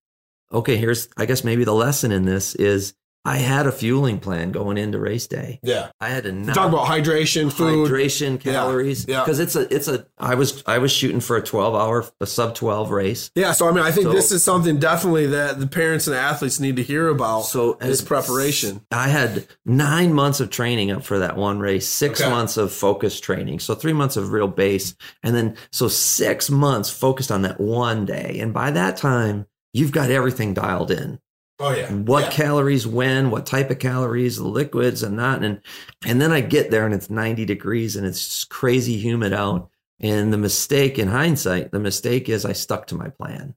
[0.52, 4.50] okay, here's I guess maybe the lesson in this is I had a fueling plan
[4.50, 5.60] going into race day.
[5.62, 5.90] Yeah.
[6.00, 7.90] I had to not Talk about hydration, food.
[7.90, 9.04] hydration, calories.
[9.06, 9.20] yeah.
[9.22, 12.26] Because it's a it's a I was I was shooting for a twelve hour a
[12.26, 13.30] sub twelve race.
[13.34, 16.16] Yeah, so I mean, I think So- this is something definitely that the parents and
[16.16, 17.42] athletes need to hear about.
[17.42, 18.86] So this preparation.
[18.90, 22.30] I had nine months of training up for that one race, six Okay.
[22.30, 23.58] months of focused training.
[23.60, 24.94] So three months of real base.
[25.22, 28.38] And then so six months focused on that one day.
[28.40, 31.20] And by that time, you've got everything dialed in.
[31.62, 35.42] Oh yeah, what calories when, what type of calories, the liquids and that.
[35.44, 35.60] And
[36.06, 39.68] and then I get there and it's 90 degrees and it's just crazy humid out.
[40.00, 43.54] And the mistake in hindsight, the mistake is I stuck to my plan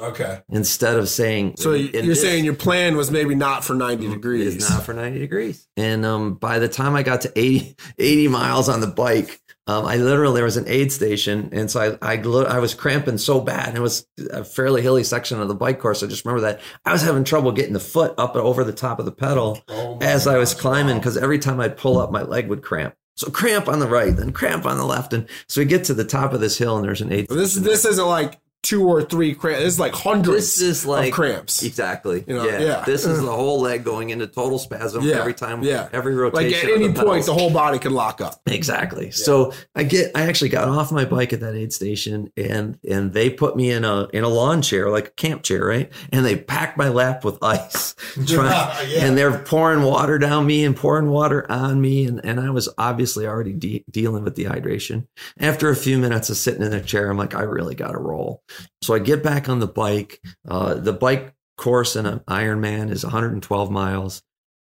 [0.00, 0.40] Okay.
[0.48, 4.54] instead of saying So you're this saying your plan was maybe not for 90 degrees.
[4.56, 5.66] is not for 90 degrees.
[5.76, 9.86] And um, by the time I got to 80, 80 miles on the bike, um,
[9.86, 13.40] I literally there was an aid station, and so I I, I was cramping so
[13.40, 13.68] bad.
[13.68, 16.02] And it was a fairly hilly section of the bike course.
[16.02, 18.72] I just remember that I was having trouble getting the foot up and over the
[18.72, 22.12] top of the pedal Oh as I was climbing because every time I'd pull up,
[22.12, 22.94] my leg would cramp.
[23.16, 25.94] So cramp on the right, then cramp on the left, and so we get to
[25.94, 27.28] the top of this hill, and there's an aid.
[27.28, 29.60] This this isn't like two or three cramps.
[29.62, 31.62] This is like hundreds This is like of cramps.
[31.62, 32.24] Exactly.
[32.26, 32.58] You know, yeah.
[32.58, 32.84] yeah.
[32.84, 35.62] This is the whole leg going into total spasm Yeah, every time.
[35.62, 35.88] yeah.
[35.92, 36.50] Every rotation.
[36.52, 38.40] Like at any the point, the whole body can lock up.
[38.46, 39.10] Exactly.
[39.12, 43.12] So I get I actually got off my bike at that aid station and and
[43.12, 45.92] they put me in a in a lawn chair, like a camp chair, right?
[46.12, 47.94] And they packed my lap with ice.
[48.26, 49.04] Try- Yeah.
[49.06, 52.06] And they're pouring water down me and pouring water on me.
[52.06, 55.06] And, and I was obviously already de- dealing with dehydration.
[55.38, 57.98] After a few minutes of sitting in a chair, I'm like, I really got to
[57.98, 58.42] roll.
[58.82, 60.20] So I get back on the bike.
[60.48, 64.22] Uh, the bike course in an Ironman is 112 miles.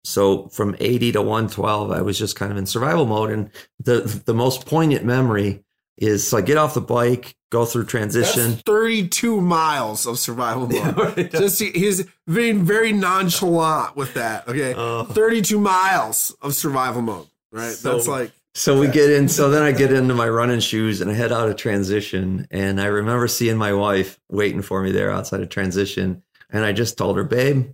[0.04, 3.30] So from 80 to 112, I was just kind of in survival mode.
[3.30, 5.62] And the the most poignant memory
[5.98, 8.50] is so I get off the bike, go through transition.
[8.52, 11.30] That's 32 miles of survival mode.
[11.30, 14.48] Just he's being very nonchalant with that.
[14.48, 15.04] Okay, Oh.
[15.04, 17.26] 32 miles of survival mode.
[17.52, 17.72] Right.
[17.74, 19.28] So- That's like So we get in.
[19.28, 22.46] So then I get into my running shoes and I head out of transition.
[22.50, 26.22] And I remember seeing my wife waiting for me there outside of transition.
[26.50, 27.72] And I just told her, babe,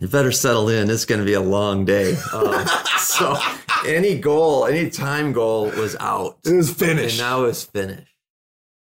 [0.00, 0.90] you better settle in.
[0.90, 2.16] It's going to be a long day.
[2.32, 2.66] Um,
[2.98, 3.36] so
[3.86, 6.38] any goal, any time goal was out.
[6.44, 7.20] it was finished.
[7.20, 8.12] And now it's finished.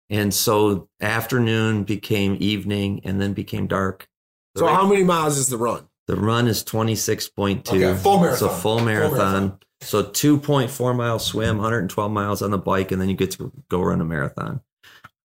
[0.09, 4.09] And so afternoon became evening and then became dark.
[4.55, 5.89] The so ra- how many miles is the run?
[6.07, 7.69] the run is 26.2.
[7.69, 8.39] Okay, full marathon.
[8.39, 9.19] So full marathon.
[9.19, 9.59] marathon.
[9.83, 13.81] So 2.4 mile swim, 112 miles on the bike, and then you get to go
[13.83, 14.61] run a marathon.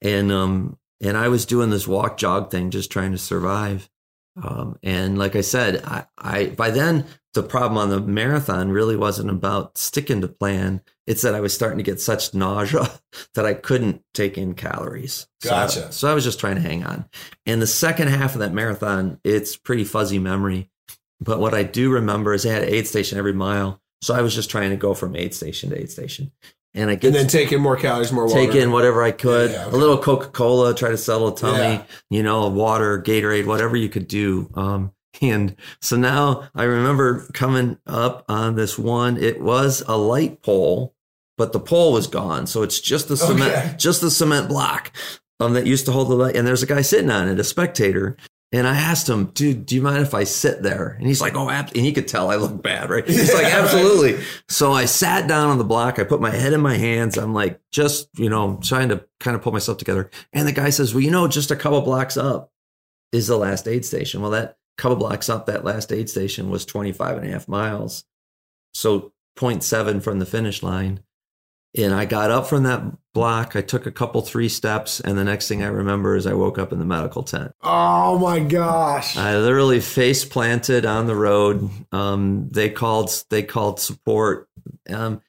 [0.02, 3.90] And um and I was doing this walk jog thing, just trying to survive.
[4.42, 8.96] Um, and like I said, I, I by then the problem on the marathon really
[8.96, 10.82] wasn't about sticking to plan.
[11.08, 12.90] It's that I was starting to get such nausea
[13.36, 15.28] that I couldn't take in calories.
[15.42, 15.92] So- Gotcha.
[15.92, 17.06] So, I was just trying to hang on.
[17.46, 20.70] And the second half of that marathon, it's pretty fuzzy memory.
[21.20, 23.82] But what I do remember is they had an aid station every mile.
[24.02, 26.32] So I was just trying to go from aid station to aid station.
[26.74, 28.40] And I get And then take in more calories, more water.
[28.40, 29.76] take in whatever I could, Yeah, yeah, okay.
[29.76, 31.84] a little Coca Cola, try to settle a tummy, Yeah.
[32.10, 34.50] you know, water, Gatorade, whatever you could do.
[34.56, 39.18] Um, and so now I remember coming up on this one.
[39.18, 40.96] It was a light pole,
[41.38, 42.48] but the pole was gone.
[42.48, 43.76] So it's just the cement, Okay.
[43.78, 44.92] just the cement block
[45.42, 46.38] um, that used to hold the light.
[46.38, 48.16] And there's a guy sitting on it, a spectator.
[48.54, 50.90] And I asked him, dude, do you mind if I sit there?
[51.00, 51.72] And he's like, oh, ab-.
[51.74, 53.08] and he could tell I look bad, right?
[53.08, 54.22] He's like, absolutely.
[54.50, 56.00] So I sat down on the block.
[56.00, 57.18] I put my head in my hands.
[57.18, 60.10] I'm like, just, you know, trying to kind of pull myself together.
[60.34, 62.52] And the guy says, well, you know, just a couple blocks up
[63.14, 64.22] is the last aid station.
[64.22, 68.04] Well, that couple blocks up, that last aid station was 25 and a half miles.
[68.74, 71.02] So 0.7 from the finish line.
[71.78, 73.56] And I got up from that block.
[73.56, 75.00] I took a couple, three steps.
[75.00, 77.54] And the next thing I remember is I woke up in the medical tent.
[77.62, 79.16] Oh my gosh.
[79.16, 81.70] I literally face planted on the road.
[81.92, 84.50] Um, they called they called support.
[84.90, 85.22] Um,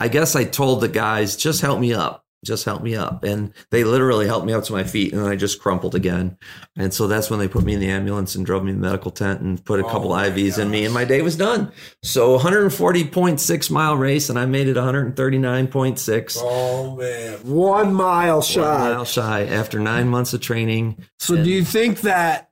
[0.00, 3.52] I guess I told the guys just help me up, just help me up, and
[3.70, 6.38] they literally helped me up to my feet, and then I just crumpled again.
[6.76, 8.86] And so that's when they put me in the ambulance and drove me in the
[8.86, 11.36] medical tent and put a Oh couple my IVs in me, and my day was
[11.36, 11.72] done.
[12.02, 16.38] So 140.6 mile race, and I made it 139.6.
[16.40, 17.38] Oh man.
[17.44, 18.60] One mile shy.
[18.60, 21.04] One mile shy after nine months of training.
[21.18, 22.50] So do you think that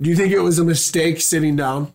[0.00, 1.94] do you think it was a mistake sitting down?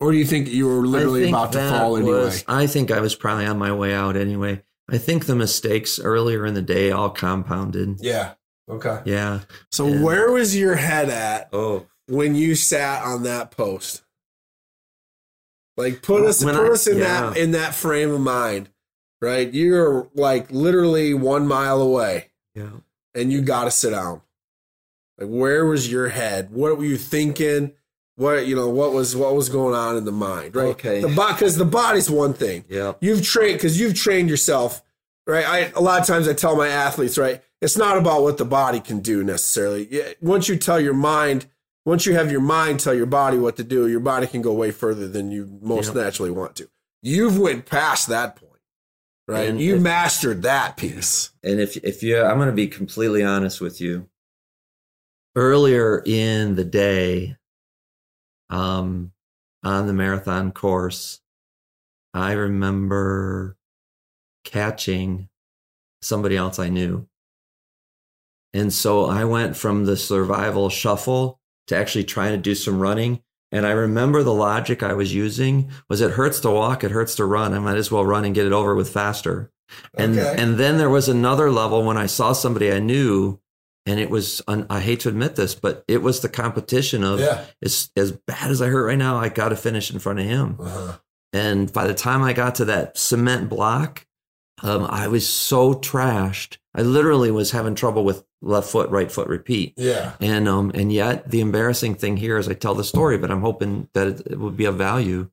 [0.00, 2.12] Or do you think you were literally about to that fall anyway?
[2.12, 4.62] was- I think I was probably on my way out anyway.
[4.90, 7.98] I think the mistakes earlier in the day all compounded.
[8.00, 8.34] Yeah.
[8.68, 9.00] Okay.
[9.06, 9.40] Yeah.
[9.70, 10.02] So Yeah.
[10.02, 11.86] where was your head at Oh.
[12.06, 14.02] when you sat on that post?
[15.76, 18.70] Like put us When put I- us in that in that frame of mind.
[19.20, 19.52] Right?
[19.54, 22.70] You're like literally one mile away Yeah.
[23.14, 24.20] and you gotta sit down.
[25.18, 26.50] Like where was your head?
[26.50, 27.72] What were you thinking?
[28.16, 28.68] What you know?
[28.68, 30.54] What was what was going on in the mind?
[30.54, 30.66] Right.
[30.68, 31.00] Okay.
[31.00, 32.64] The because the body's one thing.
[32.68, 32.92] Yeah.
[33.00, 34.82] You've trained because you've trained yourself,
[35.26, 35.44] right?
[35.44, 37.42] I a lot of times I tell my athletes, right?
[37.60, 39.88] It's not about what the body can do necessarily.
[39.90, 41.46] Yeah, Once you tell your mind,
[41.86, 44.52] once you have your mind tell your body what to do, your body can go
[44.52, 46.02] way further than you most Yeah.
[46.02, 46.68] naturally want to.
[47.02, 48.60] You've went past that point,
[49.26, 49.48] right?
[49.48, 51.30] And you if- mastered that piece.
[51.42, 54.08] And if if you, I'm going to be completely honest with you.
[55.36, 57.36] Earlier in the day,
[58.50, 59.12] um,
[59.62, 61.20] on the marathon course,
[62.12, 63.56] I remember
[64.44, 65.28] catching
[66.02, 67.08] somebody else I knew,
[68.52, 73.22] and so I went from the survival shuffle to actually trying to do some running.
[73.50, 77.14] And I remember the logic I was using was it hurts to walk, it hurts
[77.16, 77.54] to run.
[77.54, 79.50] I might as well run and get it over with faster.
[79.94, 80.34] And Okay.
[80.42, 83.40] and then there was another level when I saw somebody I knew,
[83.86, 87.44] and it was I hate to admit this, but it was the competition of Yeah.
[87.62, 90.24] as as bad as I hurt right now, I got to finish in front of
[90.26, 90.56] him.
[90.60, 90.98] Uh-huh.
[91.32, 94.06] And by the time I got to that cement block,
[94.62, 96.58] um, I was so trashed.
[96.76, 99.74] I literally was having trouble with left foot, right foot, repeat.
[99.76, 100.12] Yeah.
[100.20, 103.40] And um, and yet the embarrassing thing here is I tell the story, but I'm
[103.40, 105.28] hoping that it, it would be of value,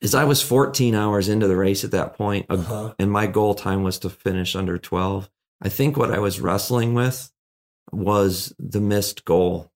[0.00, 2.94] is I was 14 hours into the race at that point, uh, Uh-huh.
[2.98, 5.30] and my goal time was to finish under 12.
[5.62, 7.30] I think what I was wrestling with
[7.92, 9.70] was the missed goal,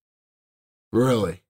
[0.93, 1.43] Really?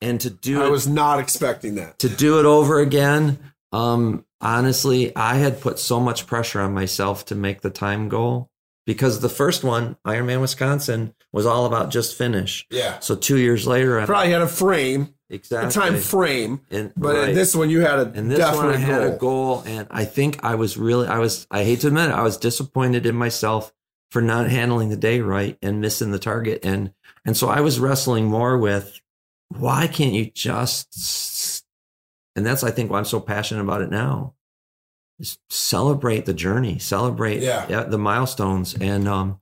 [0.00, 1.98] and to do I it was not expecting that.
[2.00, 3.38] to do it over again.
[3.72, 8.50] Um, honestly, I had put so much pressure on myself to make the time goal
[8.86, 12.66] because the first one, Ironman Wisconsin, was all about just finish.
[12.70, 12.98] Yeah.
[12.98, 17.14] So two years later, I, Probably had a frame, exactly a time frame, and, but
[17.14, 17.28] right.
[17.28, 19.12] in this one you had a and this one I had goal.
[19.14, 22.14] a goal, and I think I was really, I was, I hate to admit it,
[22.14, 23.72] I was disappointed in myself
[24.10, 26.92] for not handling the day right and missing the target, and
[27.24, 29.00] and so I was wrestling more with
[29.48, 31.64] why can't you just,
[32.36, 34.34] and that's I think why I'm so passionate about it now,
[35.18, 37.84] is celebrate the journey, celebrate Yeah.
[37.84, 39.40] the milestones, and um,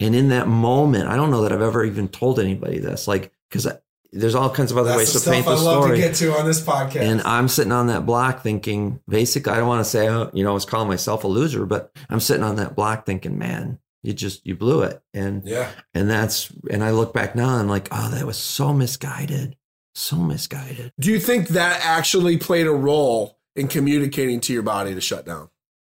[0.00, 3.32] and in that moment, I don't know that I've ever even told anybody this, like
[3.50, 3.66] because
[4.12, 5.90] there's all kinds of other ways to paint the story.
[5.90, 7.00] to get to on this podcast.
[7.00, 10.44] And I'm sitting on that block thinking, basically, I don't want to say, uh, you
[10.44, 13.78] know, I was calling myself a loser, but I'm sitting on that block thinking, man,
[14.06, 15.02] you just, you blew it.
[15.12, 15.70] And, yeah.
[15.94, 19.56] and that's, and I look back now and I'm like, oh, that was so misguided.
[19.94, 20.92] So misguided.
[21.00, 25.24] Do you think that actually played a role in communicating to your body to shut
[25.26, 25.48] down?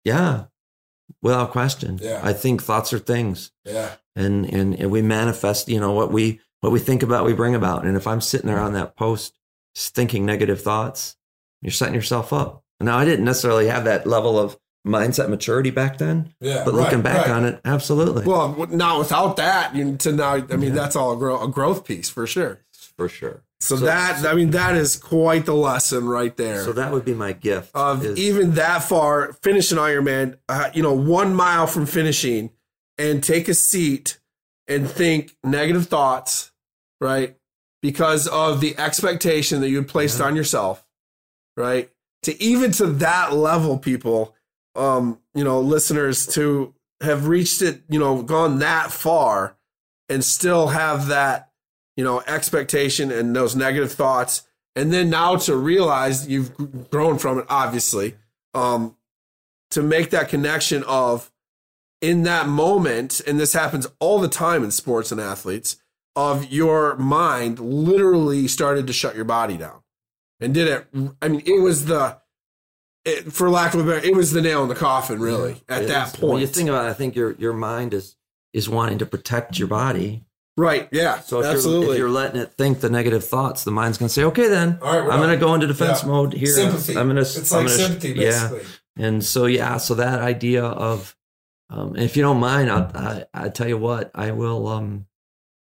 [0.05, 0.45] Yeah.
[1.23, 1.99] Without question.
[2.01, 2.21] Yeah.
[2.23, 3.92] I think thoughts are things Yeah.
[4.14, 7.55] and, and, and we manifest, you know, what we, what we think about, we bring
[7.55, 7.87] about.
[7.87, 9.38] And if I'm sitting there on that post
[9.75, 11.16] thinking negative thoughts,
[11.62, 12.62] you're setting yourself up.
[12.81, 16.62] Now, I didn't necessarily have that level of mindset maturity back then, Yeah.
[16.64, 18.25] but looking back on it, absolutely.
[18.25, 20.35] Well, w- not without that, you to now.
[20.35, 22.61] I mean, that's all a, grow, a growth piece for sure.
[22.96, 23.42] for sure.
[23.61, 26.64] So, So- that, I mean, that is quite the lesson right there.
[26.64, 27.70] So that would be my gift.
[27.75, 32.51] of is- even that far, finishing an Ironman, uh, you know, one mile from finishing,
[32.96, 34.18] and take a seat
[34.68, 36.53] and think negative thoughts,
[37.01, 37.37] right?
[37.83, 40.27] Because of the expectation that you had placed Yeah.
[40.27, 40.87] on yourself,
[41.57, 41.90] right?
[42.22, 44.35] To even to that level, people,
[44.77, 49.57] um, you know, listeners, to have reached it, you know, gone that far,
[50.09, 51.51] and still have that,
[51.97, 54.43] you know, expectation and those negative thoughts.
[54.75, 58.15] And then now to realize you've grown from it obviously
[58.57, 58.97] um
[59.71, 61.31] to make that connection of
[62.01, 65.77] in that moment and this happens all the time in sports and athletes
[66.17, 69.83] of your mind literally started to shut your body down
[70.41, 70.87] and did it
[71.23, 72.19] i mean it was the
[73.07, 75.83] it, for lack of a better it was the nail in the coffin really at
[75.83, 76.21] It that is.
[76.21, 78.16] When point you think about it, I think your your mind is
[78.53, 80.25] is wanting to protect your body.
[80.57, 83.99] right yeah So if you're, if you're letting it think the negative thoughts, the mind's
[83.99, 86.09] going to say, "Okay, then right, I'm going to go into defense yeah.
[86.09, 86.49] mode here.
[86.49, 87.23] sympathy I'm going to.
[87.23, 88.59] it's I'm like gonna, sympathy Yeah.
[88.99, 91.14] And so yeah, so that idea of,
[91.69, 94.66] um, if you don't mind, I'll, I I tell you what, I will.
[94.66, 95.07] Um,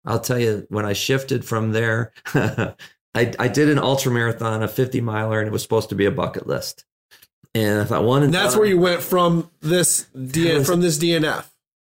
[0.04, 2.76] I'll tell you when I shifted from there, I
[3.16, 6.12] I did an ultra marathon, a 50 miler, and it was supposed to be a
[6.12, 6.86] bucket list.
[7.54, 10.98] And I thought one and that's where you went from this D- was- from this
[10.98, 11.46] dnf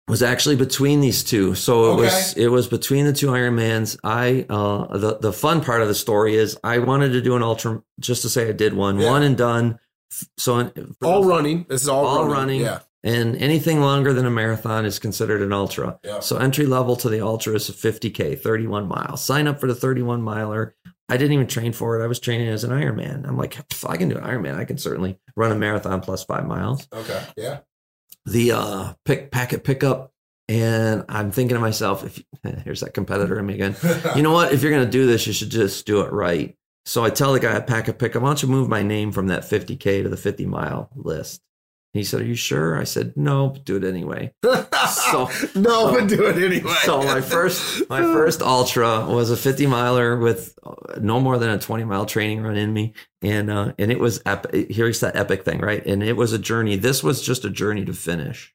[0.09, 1.55] was actually between these two.
[1.55, 2.03] So it Okay.
[2.05, 3.99] was it was between the two Ironmans.
[4.05, 7.43] I uh the the fun part of the story is I wanted to do an
[7.43, 9.11] ultra just to say I did one, Yeah.
[9.11, 9.79] one and done.
[10.39, 10.71] So
[11.03, 12.33] all running this is all, all running.
[12.33, 12.61] running.
[12.61, 15.97] yeah and anything longer than a marathon is considered an ultra.
[16.05, 16.19] Yeah.
[16.21, 19.25] So entry level to the ultra is 50k, 31 miles.
[19.25, 20.75] Sign up for the 31 miler.
[21.09, 22.05] I didn't even train for it.
[22.05, 23.27] I was training as an Ironman.
[23.29, 26.25] I'm like, if I can do an Ironman, I can certainly run a marathon plus
[26.25, 27.59] five miles okay yeah
[28.25, 30.13] the uh pick packet pickup
[30.49, 32.23] And I'm thinking to myself, if
[32.65, 33.77] here's that competitor in me again.
[34.17, 34.53] You know what?
[34.53, 36.57] If you're going to do this, you should just do it right.
[36.85, 39.27] So I tell the guy at Packet Pickup, why don't you move my name from
[39.27, 41.43] that 50K to the 50 mile list?
[41.97, 42.79] He said, Are you sure?
[42.79, 44.33] I said, No, but do it anyway.
[44.43, 46.75] so no, but do it anyway.
[46.83, 50.59] so my first my first ultra was a 50 miler with
[51.01, 54.21] no more than a 20 mile training run in me, and uh, and it was
[54.27, 54.71] epic.
[54.71, 55.85] Here's that epic thing, right?
[55.85, 56.77] And it was a journey.
[56.77, 58.55] This was just a journey to finish.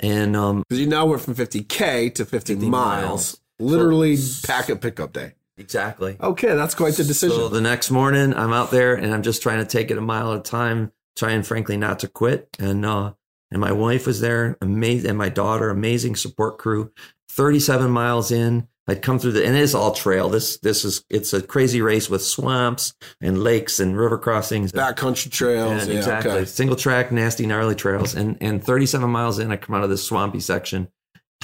[0.00, 4.46] And um, because you now went from 50k to 50, 50 miles, miles, literally so,
[4.46, 5.34] packet pickup day.
[5.58, 6.16] Exactly.
[6.18, 7.36] Okay, that's quite the decision.
[7.36, 10.00] So the next morning, I'm out there and I'm just trying to take it a
[10.00, 12.48] mile at a time trying frankly not to quit.
[12.58, 13.12] And uh,
[13.50, 16.92] and my wife was there, amazing, and my daughter, amazing support crew.
[17.30, 20.28] Thirty-seven miles in, I'd come through the, and it is all trail.
[20.28, 25.30] This this is it's a crazy race with swamps and lakes and river crossings, backcountry
[25.30, 26.44] trails, yeah, exactly, okay.
[26.44, 28.14] single track, nasty, gnarly trails.
[28.14, 30.88] And and thirty-seven miles in, I come out of this swampy section,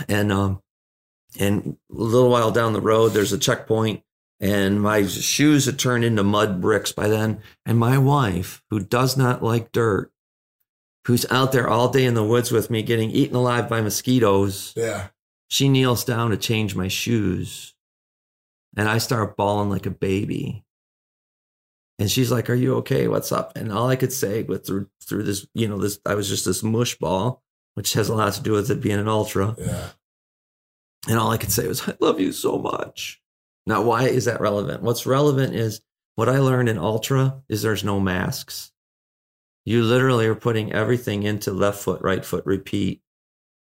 [0.09, 0.61] and um,
[1.39, 4.03] and a little while down the road, there's a checkpoint
[4.41, 7.41] and my shoes had turned into mud bricks by then.
[7.65, 10.13] And my wife, who does not like dirt,
[11.07, 14.75] who's out there all day in the woods with me getting eaten alive by mosquitoes.
[14.77, 15.09] Yeah.
[15.49, 17.75] She kneels down to change my shoes.
[18.77, 20.65] And I start bawling like a baby.
[21.99, 23.09] And she's like, Are you okay?
[23.09, 23.57] What's up?
[23.57, 26.45] And all I could say with through through this, you know, this I was just
[26.45, 27.43] this mush ball,
[27.75, 29.55] which has a lot to do with it being an ultra.
[29.59, 29.89] Yeah.
[31.09, 33.23] And all I could say was, I love you so much.
[33.67, 34.83] Now, why is that relevant?
[34.83, 35.81] What's relevant is
[36.15, 38.73] what I learned in Ultra is there's no masks.
[39.65, 43.03] You literally are putting everything into left foot, right foot, repeat.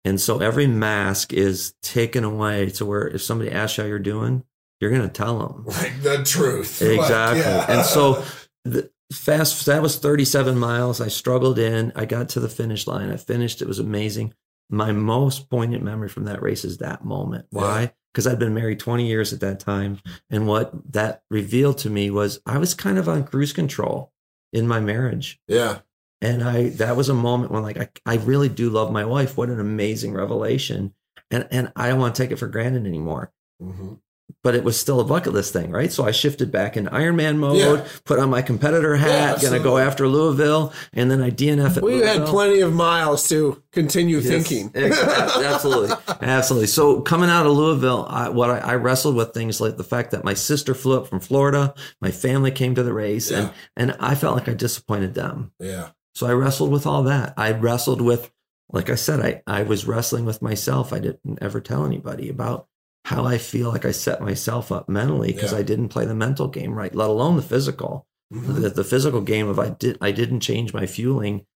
[0.04, 3.98] And so every mask is taken away to where if somebody asks you how you're
[3.98, 4.44] doing,
[4.80, 5.64] you're going to tell them.
[5.66, 6.80] Like the truth.
[6.80, 7.42] Exactly.
[7.42, 7.78] Like, yeah.
[7.78, 8.24] And so
[8.64, 11.00] the, fast, that was 37 miles.
[11.00, 11.92] I struggled in.
[11.96, 13.10] I got to the finish line.
[13.10, 13.60] I finished.
[13.60, 14.32] It was amazing.
[14.70, 17.46] My most poignant memory from that race is that moment.
[17.50, 17.92] Why?
[18.12, 20.00] Because I'd been married 20 years at that time.
[20.30, 24.12] And what that revealed to me was I was kind of on cruise control
[24.52, 25.40] in my marriage.
[25.46, 25.80] Yeah.
[26.22, 29.36] And I that was a moment when like I, I really do love my wife.
[29.36, 30.94] What an amazing revelation.
[31.30, 33.32] And and I don't want to take it for granted anymore.
[33.62, 33.94] Mm-hmm
[34.42, 35.92] but it was still a bucket list thing, right?
[35.92, 37.86] So I shifted back in Ironman mode, yeah.
[38.04, 41.82] put on my competitor hat, yeah, gonna go after Louisville, and then I DNF it.
[41.82, 44.70] We had plenty of miles to continue yes, thinking.
[44.74, 46.66] absolutely, absolutely.
[46.66, 50.10] So coming out of Louisville, I, what I, I, wrestled with things like the fact
[50.10, 53.38] that my sister flew up from Florida, my family came to the race, yeah.
[53.38, 55.52] and and I felt like I disappointed them.
[55.58, 55.90] Yeah.
[56.14, 57.34] So I wrestled with all that.
[57.36, 58.32] I wrestled with,
[58.70, 60.92] like I said, I I was wrestling with myself.
[60.92, 62.66] I didn't ever tell anybody about
[63.04, 65.58] how I feel like I set myself up mentally because yeah.
[65.58, 68.06] I didn't play the mental game right, let alone the physical.
[68.32, 68.62] Mm-hmm.
[68.62, 71.46] The, the, physical game of I did I didn't change my fueling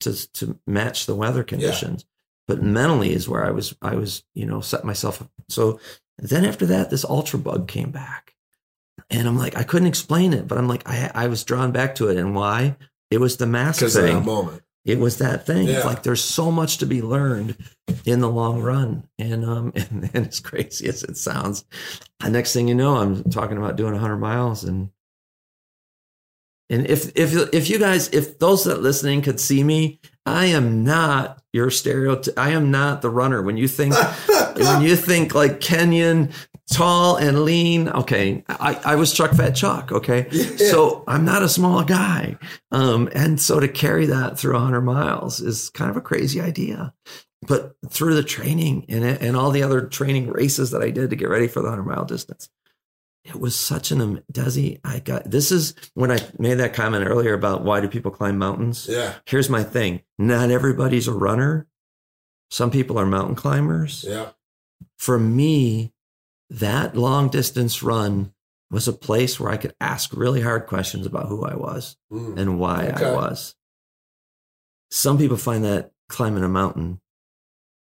[0.00, 2.02] to to match the weather conditions.
[2.02, 2.06] Yeah.
[2.48, 5.30] But mentally is where I was I was, you know, set myself up.
[5.48, 5.78] So
[6.18, 8.34] then after that, this ultra bug came back.
[9.10, 11.96] And I'm like, I couldn't explain it, but I'm like, I I was drawn back
[11.96, 12.16] to it.
[12.16, 12.76] And why?
[13.10, 14.24] It was the mask thing.
[14.24, 15.66] Moment it was that thing.
[15.66, 15.80] Yeah.
[15.80, 17.56] Like there's so much to be learned
[18.04, 19.08] in the long run.
[19.18, 21.64] And um and, and as crazy as it sounds,
[22.20, 24.90] the next thing you know, I'm talking about doing 100 miles and
[26.68, 30.84] and if if if you guys if those that listening could see me, I am
[30.84, 32.36] not your stereotype.
[32.36, 33.42] I am not the runner.
[33.42, 33.94] When you think
[34.56, 36.32] when you think like Kenyan
[36.70, 37.88] tall and lean.
[37.88, 38.44] Okay.
[38.48, 39.92] I, I was Chuck Fat Chuck.
[39.92, 40.26] Okay.
[40.36, 40.70] Yeah.
[40.70, 42.36] So I'm not a small guy.
[42.70, 46.92] Um, and so to carry that through 100 miles is kind of a crazy idea.
[47.46, 51.16] But through the training and, and all the other training races that I did to
[51.16, 52.48] get ready for the 100 mile distance,
[53.24, 54.80] it was such an Desi.
[54.84, 58.38] I got this is when I made that comment earlier about why do people climb
[58.38, 58.86] mountains.
[58.88, 59.14] Yeah.
[59.26, 60.02] Here's my thing.
[60.18, 61.66] Not everybody's a runner.
[62.50, 64.04] Some people are mountain climbers.
[64.06, 64.30] Yeah.
[64.98, 65.92] For me,
[66.50, 68.32] that long distance run
[68.70, 72.36] was a place where I could ask really hard questions about who I was mm.
[72.38, 73.04] and why okay.
[73.04, 73.54] I was.
[74.90, 77.00] Some people find that climbing a mountain.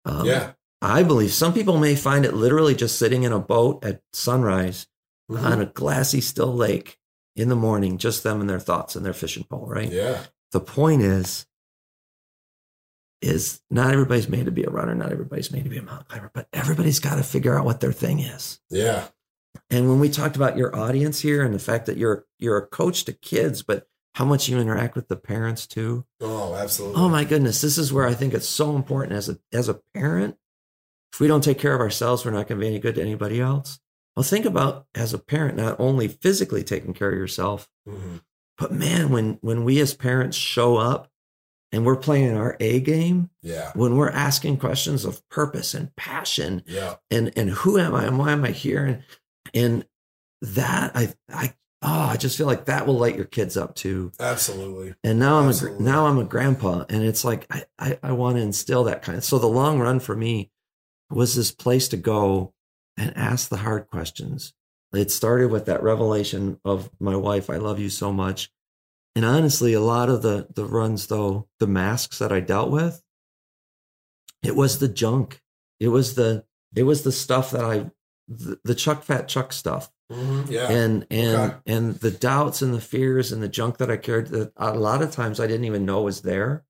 [0.05, 0.51] Um, yeah.
[0.81, 4.87] I believe some people may find it literally just sitting in a boat at sunrise
[5.31, 5.45] mm-hmm.
[5.45, 6.97] on a glassy, still lake
[7.35, 9.89] in the morning, just them and their thoughts and their fishing pole, right?
[9.89, 10.23] Yeah.
[10.51, 11.45] The point is,
[13.23, 16.05] is not everybody's made to be a runner, not everybody's made to be a mountain
[16.09, 18.59] climber, but everybody's got to figure out what their thing is.
[18.69, 19.07] Yeah.
[19.69, 22.67] And when we talked about your audience here and the fact that you're you're a
[22.67, 26.05] coach to kids, but how much you interact with the parents too.
[26.21, 27.01] Oh, absolutely.
[27.01, 29.79] Oh my goodness, this is where I think it's so important as a as a
[29.93, 30.37] parent.
[31.13, 33.01] If we don't take care of ourselves, we're not going to be any good to
[33.01, 33.79] anybody else.
[34.15, 38.17] Well, think about as a parent not only physically taking care of yourself, mm-hmm.
[38.57, 41.09] but man, when when we as parents show up
[41.73, 43.71] and we're playing our A game, Yeah.
[43.75, 46.95] when we're asking questions of purpose and passion Yeah.
[47.11, 49.03] and and who am I and why am I here and
[49.53, 49.85] and
[50.41, 54.11] that I I oh I just feel like that will light your kids up too.
[54.19, 54.93] Absolutely.
[55.03, 55.77] And now I'm a Absolutely.
[55.79, 59.01] gr- now I'm a grandpa, and it's like I I, I want to instill that
[59.01, 59.23] kind of.
[59.25, 60.51] So the long run for me
[61.09, 62.53] was this place to go
[62.97, 64.53] and ask the hard questions.
[64.93, 67.49] It started with that revelation of my wife.
[67.49, 68.51] I love you so much,
[69.15, 73.01] and honestly, a lot of the the runs though, the masks that I dealt with,
[74.43, 75.41] it was the junk.
[75.79, 76.45] It was the
[76.75, 77.91] it was the stuff that I
[78.27, 80.49] the, the Chuck Fat Chuck stuff Mhm.
[80.49, 80.69] Yeah.
[80.71, 81.55] and and Okay.
[81.65, 85.01] and the doubts and the fears and the junk that I carried that a lot
[85.01, 86.63] of times I didn't even know was there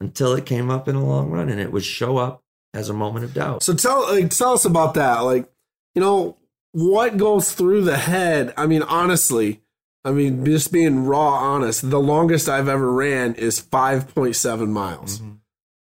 [0.00, 2.42] until it came up in the long run and it would show up
[2.74, 3.62] as a moment of doubt.
[3.62, 5.20] So tell like tell us about that.
[5.20, 5.50] Like,
[5.94, 6.38] you know,
[6.72, 8.52] what goes through the head?
[8.56, 9.61] I mean, honestly,
[10.04, 15.22] I mean, just being raw honest, the longest I've ever ran is 5.7 miles,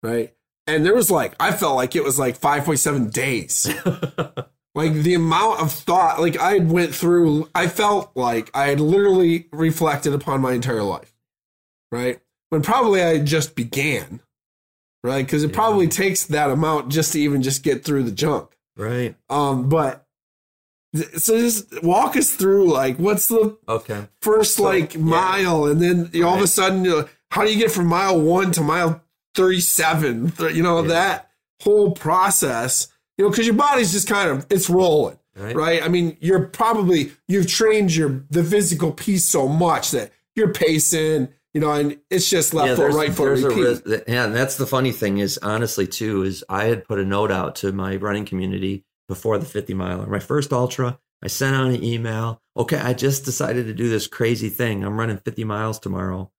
[0.03, 0.33] right?
[0.67, 3.67] And there was like I felt like it was like 5.7 days.
[4.75, 9.47] like the amount of thought like I went through I felt like I had literally
[9.53, 11.13] reflected upon my entire life.
[11.93, 12.21] Right?
[12.51, 14.21] When probably I just began.
[15.03, 15.27] Right?
[15.29, 15.55] Cuz it Yeah.
[15.57, 18.57] probably takes that amount just to even just get through the junk.
[18.77, 19.17] right.
[19.29, 20.04] Um but
[21.17, 24.07] so just walk us through like what's the Okay.
[24.21, 25.01] first So, like yeah.
[25.01, 27.87] mile and then you, all of a sudden you know, how do you get from
[27.87, 29.03] mile 1 to mile
[29.35, 30.89] 37 Th- you know Yeah.
[30.89, 31.31] that
[31.63, 32.89] whole process
[33.19, 35.57] you know because your body's just kind of it's rolling Right.
[35.57, 40.53] right i mean you're probably you've trained your the physical piece so much that you're
[40.53, 44.57] pacing you know and it's just left foot right foot a repeat yeah, and that's
[44.57, 47.97] the funny thing is honestly too is I had put a note out to my
[47.97, 50.07] running community before the 50 miler.
[50.07, 52.41] My first ultra, I sent out an email.
[52.57, 54.85] Okay, I just decided to do this crazy thing.
[54.85, 56.31] I'm running 50 miles tomorrow.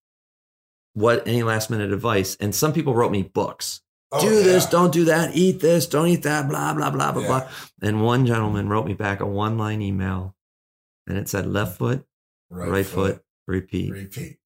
[0.93, 2.37] What any last minute advice?
[2.39, 3.81] And some people wrote me books.
[4.11, 7.21] Oh, do this, don't do that, eat this, don't eat that, blah, blah, blah, blah,
[7.21, 7.27] Yeah.
[7.27, 7.49] blah.
[7.81, 10.35] And one gentleman wrote me back a one line email
[11.07, 12.05] and it said left foot,
[12.49, 13.91] right, foot, repeat.
[13.91, 14.37] repeat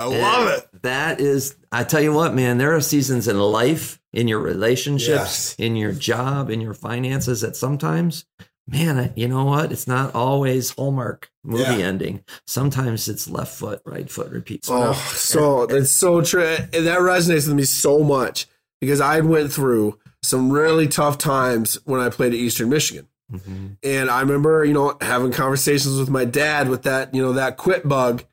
[0.00, 4.00] i love it That is, I tell you what, man, there are seasons in life,
[4.12, 5.54] in your relationships, Yes.
[5.58, 8.24] in your job, in your finances that sometimes,
[8.66, 9.70] man, you know what?
[9.72, 11.86] It's not always Hallmark movie Yeah.
[11.86, 12.24] ending.
[12.46, 14.64] Sometimes it's left foot, right foot, repeat.
[14.64, 16.44] So Oh, so that's so true.
[16.72, 18.46] And that resonates with me so much
[18.80, 23.06] because I went through some really tough times when I played at Eastern Michigan.
[23.32, 23.76] Mhm.
[23.82, 27.56] And I remember, you know, having conversations with my dad with that, you know, that
[27.58, 28.24] quit bug,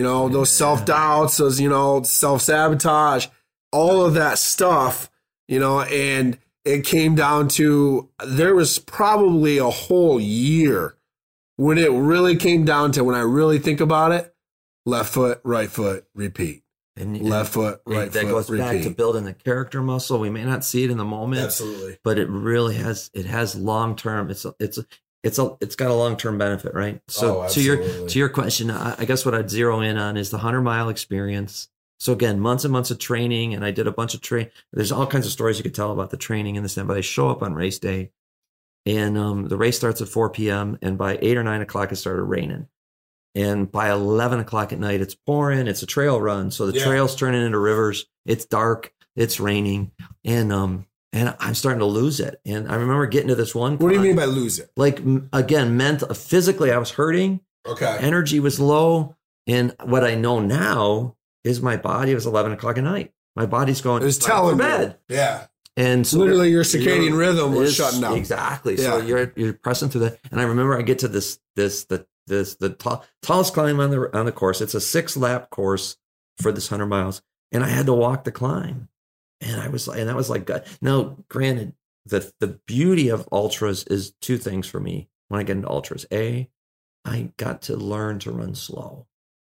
[0.00, 3.26] you know, those self doubts, those, you know, self sabotage,
[3.70, 5.10] all of that stuff,
[5.46, 10.96] you know, and it came down to there was probably a whole year
[11.56, 14.34] when it really came down to when I really think about it,
[14.86, 16.62] left foot, right foot, repeat.
[16.96, 20.18] And, Left foot, right that foot, goes back to building the character muscle.
[20.18, 21.98] We may not see it in the moment, Absolutely.
[22.02, 24.86] but it really has it has long term it's a, it's a,
[25.22, 27.00] it's a it's got a long term benefit right?
[27.08, 30.16] So Oh, to your to your question I, I guess what i'd zero in on
[30.16, 31.68] is the 100 mile experience.
[31.98, 34.90] So again months and months of training and i did a bunch of train there's
[34.92, 37.02] all kinds of stories you could tell about the training and this and but i
[37.02, 38.10] show up on race day
[38.86, 41.96] and um, the race starts at 4 p.m and by 8 or 9 o'clock it
[41.96, 42.66] started raining.
[43.34, 46.84] And by 11 o'clock at night it's pouring it's a trail run so the Yeah.
[46.84, 49.92] trail's turning into rivers it's dark it's raining
[50.24, 53.76] and um and i'm starting to lose it and i remember getting to this one
[53.78, 54.70] What do you mean by lose it?
[54.76, 55.00] like
[55.32, 57.98] again meant physically i was hurting Okay.
[58.00, 62.78] energy was low and what i know now is my body It was 11 o'clock
[62.78, 64.96] at night my body's going It was "Time for telling bed.
[65.08, 65.46] Yeah.
[65.76, 68.16] and so Literally your circadian rhythm was shutting down.
[68.16, 68.74] Exactly.
[68.76, 68.82] Yeah.
[68.82, 70.18] So you're you're pressing through that.
[70.32, 73.90] And I remember I get to this this the this the tall, tallest climb on
[73.90, 74.60] the on the course.
[74.60, 75.96] It's a six lap course
[76.38, 78.88] for this hundred miles, and I had to walk the climb.
[79.40, 80.64] And I was like, and that was like, God.
[80.82, 81.72] now granted,
[82.06, 86.06] the the beauty of ultras is two things for me when I get into ultras.
[86.12, 86.48] A,
[87.04, 89.06] I got to learn to run slow.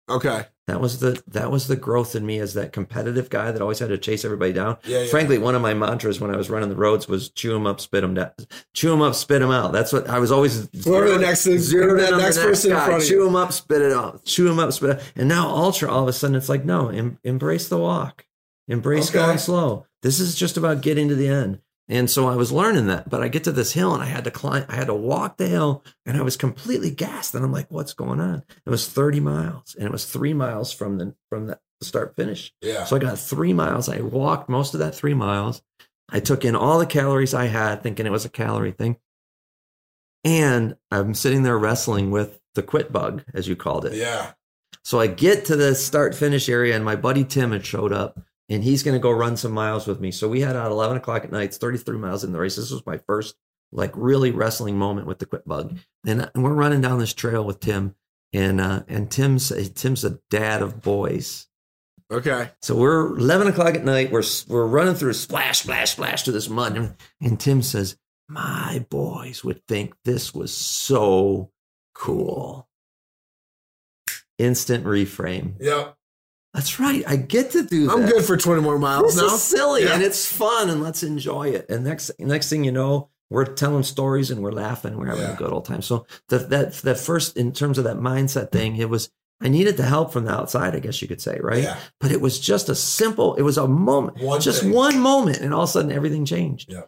[0.09, 0.47] Okay.
[0.67, 3.79] That was the that was the growth in me as that competitive guy that always
[3.81, 4.77] had to chase everybody down.
[4.85, 5.01] Yeah.
[5.03, 5.07] yeah.
[5.11, 7.81] Frankly, one of my mantras when I was running the roads was chew them up,
[7.81, 8.31] spit them down.
[8.75, 9.73] Chew them up, spit them out.
[9.73, 12.77] That's what I was always Whoever the next zeroed that in next the person in
[12.77, 12.85] guy.
[12.87, 14.25] front of Chew them up, spit it out.
[14.25, 15.13] Chew them up, spit it out.
[15.17, 18.27] And now ultra, all of a sudden, it's like no, em- embrace the walk,
[18.71, 19.19] embrace Okay.
[19.19, 19.87] going slow.
[20.03, 21.61] This is just about getting to the end.
[21.89, 24.23] And so I was learning that, but I get to this hill and I had
[24.25, 27.35] to climb, I had to walk the hill and I was completely gassed.
[27.35, 28.45] And I'm like, what's going on?
[28.65, 32.53] It was 30 miles and it was three miles from the, from the start finish.
[32.63, 32.85] Yeah.
[32.85, 33.89] So I got three miles.
[33.89, 35.63] I walked most of that three miles.
[36.09, 38.97] I took in all the calories I had, thinking it was a calorie thing.
[40.25, 43.95] And I'm sitting there wrestling with the quit bug, as you called it.
[43.95, 44.33] Yeah.
[44.85, 48.21] So I get to the start finish area, and my buddy Tim had showed up,
[48.51, 50.11] and he's going to go run some miles with me.
[50.11, 52.57] So we had out 11 o'clock at night, it's 33 miles in the race.
[52.57, 53.37] This was my first
[53.73, 55.79] like really wrestling moment with the quit bug.
[56.05, 57.95] And, and we're running down this trail with Tim
[58.33, 61.47] and, uh, and Tim's, Tim's a dad of boys.
[62.11, 62.51] Okay.
[62.61, 64.11] So we're 11 o'clock at night.
[64.11, 66.77] We're, we're running through splash, splash, splash to this mud.
[66.77, 67.97] And, and Tim says,
[68.29, 71.53] my boys would think this was so
[71.95, 72.69] cool.
[74.39, 75.55] Instant reframe.
[75.61, 75.97] Yep.
[76.55, 77.05] That's right.
[77.07, 77.93] I get to do that.
[77.93, 79.35] I'm good for 20 more miles This now.
[79.35, 79.95] is silly Yeah.
[79.95, 81.67] and it's fun and let's enjoy it.
[81.71, 84.97] And next next thing you know, we're telling stories and we're laughing.
[84.97, 85.35] We're having Yeah.
[85.35, 85.83] a good old time.
[85.83, 89.77] So that that that first in terms of that mindset thing, it was I needed
[89.79, 91.63] the help from the outside, I guess you could say, right?
[91.63, 91.79] Yeah.
[92.01, 94.73] But it was just a simple, it was a moment, One just thing.
[94.73, 96.71] one moment, and all of a sudden everything changed.
[96.71, 96.83] Yeah.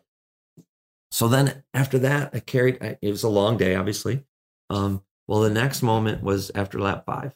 [1.11, 2.79] So then after that, I carried.
[2.83, 4.25] I, it was a long day, obviously.
[4.71, 7.35] Um, well, the next moment was after lap five,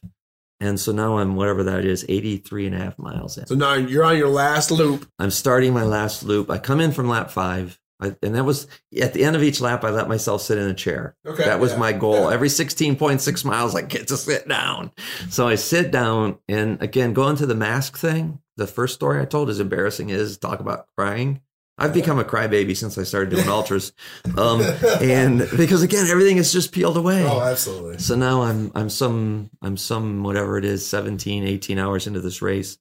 [0.61, 3.47] and so now I'm whatever that is, 83 and a half miles in.
[3.47, 5.09] So now you're on your last loop.
[5.19, 6.51] I'm starting my last loop.
[6.51, 8.67] I come in from lap five, I, and that was
[9.01, 9.85] at the end of each lap.
[9.85, 11.17] I let myself sit in a chair.
[11.27, 12.29] Okay, that was yeah, my goal.
[12.29, 12.35] yeah.
[12.35, 14.93] Every 16.6 miles, I get to sit down.
[15.31, 18.41] So I sit down, and again, going to the mask thing.
[18.57, 21.41] The first story I told, as embarrassing as talk about crying.
[21.79, 23.93] I've become a crybaby since I started doing ultras,
[24.39, 24.63] um,
[25.03, 27.23] and because again, everything is just peeled away.
[27.25, 27.99] Oh, absolutely.
[27.99, 32.41] So now I'm I'm some I'm some whatever it is 17 18 hours into this
[32.41, 32.79] race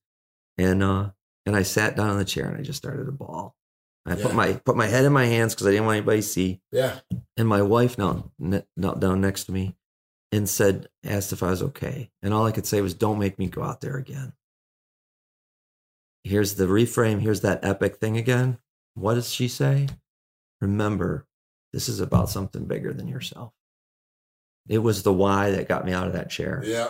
[0.57, 1.09] and uh
[1.45, 3.55] and I sat down in the chair and I just started to bawl.
[4.05, 4.23] I Yeah.
[4.23, 6.61] put my put my head in my hands cuz I didn't want anybody to see
[6.71, 6.99] Yeah.
[7.35, 9.75] and my wife knelt, knelt down next to me
[10.31, 13.37] and said asked if I was okay and all I could say was don't make
[13.37, 14.31] me go out there again.
[16.23, 18.57] Here's the reframe, here's that epic thing again.
[18.95, 19.87] What does she say?
[20.61, 21.25] Remember,
[21.73, 23.53] this is about something bigger than yourself.
[24.67, 26.61] It was the why that got me out of that chair.
[26.65, 26.89] Yeah.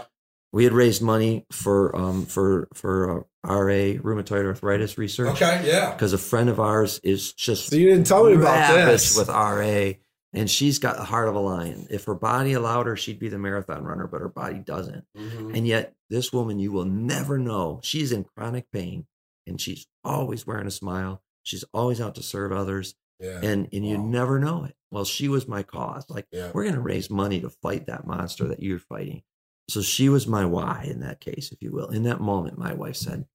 [0.53, 5.63] We had raised money for um, for for uh, RA rheumatoid arthritis research Okay.
[5.65, 5.91] Yeah.
[5.91, 9.17] because a friend of ours is just So you didn't tell me about this.
[9.17, 9.91] with RA,
[10.31, 11.87] and she's got the heart of a lion.
[11.89, 15.03] If her body allowed her, she'd be the marathon runner, but her body doesn't.
[15.17, 15.57] Mhm.
[15.57, 17.81] And yet, this woman, you will never know.
[17.83, 19.07] She's in chronic pain,
[19.45, 21.21] and she's always wearing a smile.
[21.45, 23.39] She's always out to serve others, Yeah.
[23.41, 24.75] and and you never know it.
[24.91, 26.09] Well, she was my cause.
[26.09, 26.51] Like Yeah.
[26.53, 29.21] we're going to raise money to fight that monster that you're fighting.
[29.69, 31.87] So she was my why in that case, if you will.
[31.89, 33.25] In that moment, my wife said,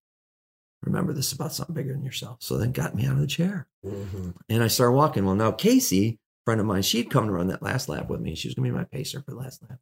[0.82, 3.26] "Remember, this is about something bigger than yourself." So then got me out of the
[3.26, 4.34] chair, Mhm.
[4.48, 5.24] and I started walking.
[5.24, 8.34] Well, now Casey, friend of mine, she'd come to run that last lap with me.
[8.34, 9.78] She was going to be my pacer for the last lap.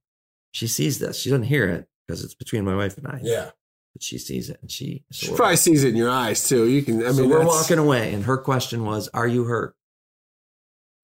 [0.52, 1.18] She sees this.
[1.18, 3.20] She doesn't hear it because it's between my wife and I.
[3.22, 3.50] Yeah.
[3.98, 5.02] But she sees it, and she.
[5.10, 6.68] She we're- probably sees it in your eyes too.
[6.68, 7.04] You can.
[7.04, 9.74] I so mean, we're that's- walking away, and her question was, "Are you hurt?"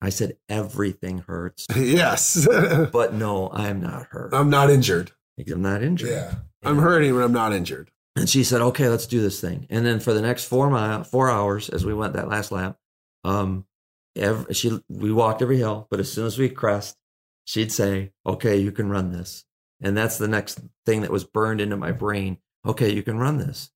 [0.01, 2.47] I said, "Everything hurts." yes.
[2.93, 4.33] But no, I am not hurt.
[4.33, 5.11] I'm not injured.
[5.51, 6.11] I'm not injured.
[6.11, 6.35] Yeah.
[6.63, 7.91] I'm hurting, but I'm not injured.
[8.15, 11.03] And she said, "Okay, let's do this thing." And then for the next four mile,
[11.03, 12.79] four hours, as we went that last lap,
[13.25, 13.67] um,
[14.15, 16.97] every, she we walked every hill, but as soon as we crest,
[17.45, 19.45] she'd say, "Okay, you can run this."
[19.83, 22.39] And that's the next thing that was burned into my brain.
[22.67, 23.71] Okay, you can run this.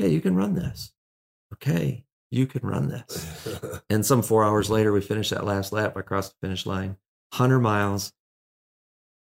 [0.00, 0.92] Okay, you can run this.
[1.52, 3.48] Okay, you can run this.
[3.90, 5.96] And some four hours later, we finished that last lap.
[5.96, 6.96] I crossed the finish line,
[7.32, 8.12] hundred miles.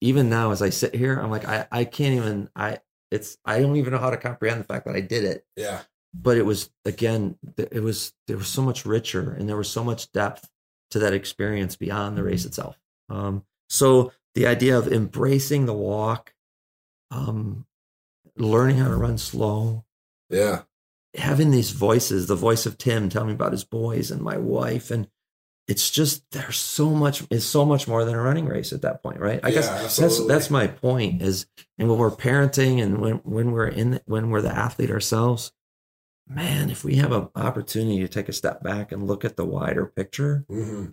[0.03, 2.51] Even now, as I sit here, I'm like, I, I can't even.
[2.55, 2.81] I
[3.11, 5.45] it's I don't even know how to comprehend the fact that I did it.
[5.57, 5.83] yeah.
[6.13, 9.85] But it was again, it was there was so much richer, and there was so
[9.85, 10.49] much depth
[10.91, 12.79] to that experience beyond the race itself.
[13.09, 16.35] Um, so the idea of embracing the walk,
[17.13, 17.65] um,
[18.41, 19.85] learning how to run slow,
[20.29, 20.63] Yeah.
[21.15, 24.91] having these voices, the voice of Tim telling me about his boys and my wife,
[24.91, 25.09] and
[25.69, 29.03] it's just there's so much it's so much more than a running race at that
[29.03, 29.41] point, right?
[29.45, 30.29] I Yeah, guess that's absolutely.
[30.29, 31.47] that's my point is
[31.79, 35.53] and when we're parenting and when when we're in when we're the athlete ourselves,
[36.29, 39.45] man, if we have an opportunity to take a step back and look at the
[39.45, 40.87] wider picture, hmm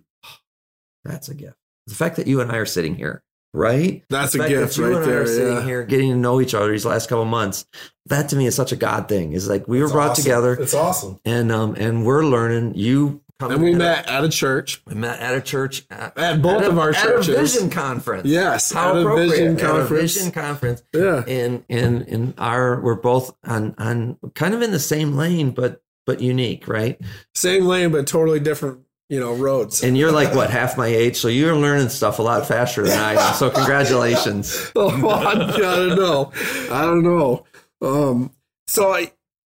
[1.04, 1.56] that's a gift.
[1.86, 3.22] The fact that you and I are sitting here,
[3.54, 4.02] right?
[4.08, 5.64] That's The a gift that you right and I are sitting Yeah.
[5.64, 7.66] here getting to know each other these last couple months.
[8.06, 9.32] That to me is such a God thing.
[9.32, 10.22] Is like we were brought awesome.
[10.24, 11.18] together It's awesome.
[11.24, 12.74] and um and we're learning.
[12.74, 14.82] You come And we at a- met at a church.
[14.86, 17.28] we met at a church at, At both a- of our at churches.
[17.28, 18.26] a vision conference.
[18.26, 18.72] Yes.
[18.72, 19.28] How at a appropriate.
[19.30, 20.14] vision At a conference.
[20.14, 20.82] vision conference.
[20.94, 21.24] Yeah.
[21.26, 25.82] And and and our we're both on on kind of in the same lane, but
[26.06, 26.98] but unique, right?
[27.34, 28.78] Same lane, but totally different,
[29.08, 29.82] you know, roads.
[29.82, 32.98] And you're like what half my age, so you're learning stuff a lot faster than
[32.98, 33.34] I am.
[33.34, 34.70] So congratulations.
[34.76, 36.32] oh, I, I don't know.
[36.70, 37.44] I don't know.
[37.80, 38.32] Um,
[38.66, 39.12] so I,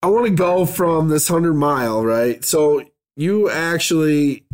[0.03, 2.43] I want to go from this hundred mile, right?
[2.45, 2.83] So
[3.15, 4.45] you actually,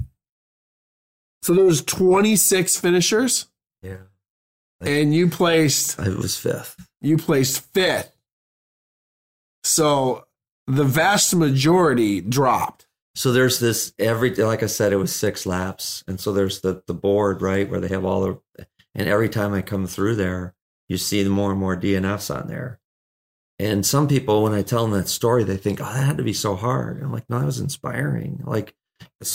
[1.44, 3.48] so there was 26 finishers
[3.84, 3.98] Yeah,
[4.82, 6.76] and you placed, I was fifth.
[7.02, 8.12] you placed fifth.
[9.64, 10.26] So
[10.68, 12.85] the vast majority dropped.
[13.16, 16.84] So there's this every like I said, it was six laps, and so there's the
[16.88, 20.54] the board right where they have all the, and every time I come through there,
[20.90, 22.80] you see the more and more DNFs on there.
[23.58, 26.24] And some people, when I tell them that story, they think, "Oh, that had to
[26.24, 28.76] be so hard." I'm like, "No, that was inspiring." Like,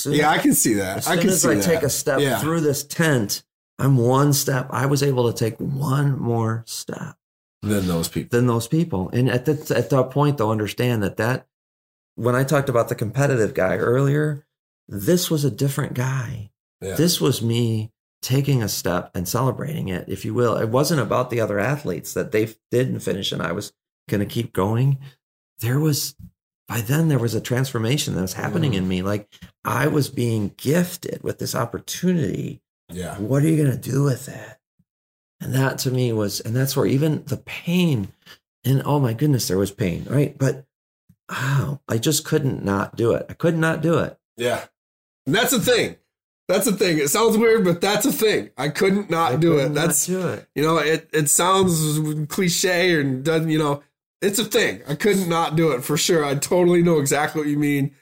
[0.07, 0.99] Yeah, I can see that.
[0.99, 1.65] as I soon can as see I that.
[1.65, 2.39] take a step Yeah.
[2.39, 3.43] through this tent,
[3.79, 4.67] I'm one step.
[4.71, 7.17] I was able to take one more step
[7.63, 8.37] than those people.
[8.39, 9.09] than those people.
[9.15, 11.47] And at that at that point, though, understand that that
[12.21, 14.45] when I talked about the competitive guy earlier,
[14.89, 16.51] this was a different guy.
[16.81, 16.95] Yeah.
[16.95, 17.93] This was me
[18.23, 20.57] taking a step and celebrating it, if you will.
[20.57, 23.73] It wasn't about the other athletes that they didn't finish and I was
[24.09, 24.99] going to keep going.
[25.61, 26.15] There was
[26.69, 28.77] by then there was a transformation that was happening Mm.
[28.77, 29.03] in me.
[29.03, 29.29] Like
[29.65, 32.61] I was being gifted with this opportunity
[32.93, 33.17] Yeah.
[33.19, 34.57] what are you going to do with it?
[35.41, 38.13] And that to me was, and that's where even the pain,
[38.65, 40.37] and oh my goodness, there was pain, right?
[40.37, 40.67] But
[41.31, 43.27] oh, I just couldn't not do it.
[43.29, 44.19] I could not do it.
[44.37, 44.65] Yeah.
[45.27, 45.97] And that's the thing.
[46.49, 46.99] That's the thing.
[46.99, 48.51] It sounds weird, but that's a thing.
[48.59, 49.69] I couldn't not I do could it.
[49.69, 50.49] not That's do it.
[50.57, 53.83] you know, it it sounds cliche and doesn't, you know,
[54.21, 54.83] it's a thing.
[54.89, 56.25] I couldn't not do it for sure.
[56.25, 57.95] I totally know exactly what you mean.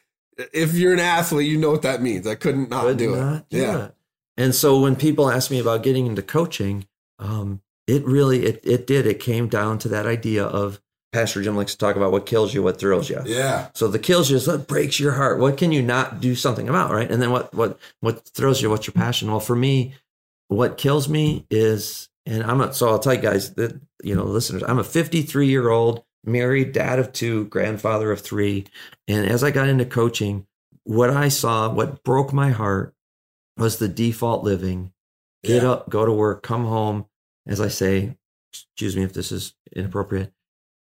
[0.55, 2.27] If you're an athlete, you know what that means.
[2.27, 3.45] I couldn't not Could do it.
[3.51, 3.85] do yeah.
[3.87, 3.95] it.
[4.39, 6.87] And so when people ask me about getting into coaching,
[7.19, 9.07] um, it really it it did.
[9.07, 10.81] It came down to that idea of
[11.13, 13.21] Pastor Jim likes to talk about what kills you, what thrills you.
[13.25, 13.69] Yeah.
[13.75, 15.39] So the kills you is what breaks your heart.
[15.39, 17.11] What can you not do something about, right?
[17.11, 18.69] And then what what what thrills you?
[18.71, 19.31] What's your passion?
[19.31, 19.95] Well, for me,
[20.49, 22.77] what kills me is, and I'm not.
[22.77, 26.73] So I'll tell you guys that you know, listeners, I'm a 53 year old married
[26.73, 28.67] dad of two, grandfather of three,
[29.07, 30.47] and as I got into coaching,
[30.85, 32.95] what I saw, what broke my heart,
[33.57, 34.93] was the default living.
[35.43, 35.71] Get Yeah.
[35.71, 37.07] up, go to work, come home.
[37.47, 38.17] As I say,
[38.53, 40.33] excuse me if this is inappropriate.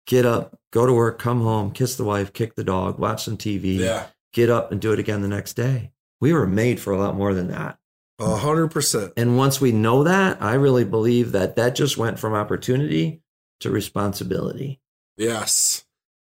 [0.07, 3.37] Get up, go to work, come home, kiss the wife, kick the dog, watch some
[3.37, 4.07] TV, Yeah.
[4.33, 5.91] get up and do it again the next day.
[6.21, 7.79] We were made for a lot more than that.
[8.19, 9.13] A hundred percent.
[9.17, 13.21] And once we know that, I really believe that that just went from opportunity
[13.61, 14.81] to responsibility.
[15.17, 15.85] Yes.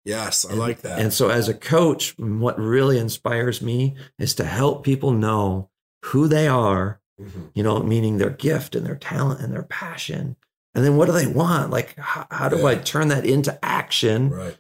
[0.06, 0.46] Yes.
[0.46, 1.00] I like that.
[1.00, 5.70] And so, as a coach, what really inspires me is to help people know
[6.06, 7.50] who they are, Mhm.
[7.54, 10.36] you know, meaning their gift and their talent and their passion.
[10.74, 11.70] And then what do they want?
[11.70, 14.30] Like, how, how do I turn that into action?
[14.30, 14.58] Right.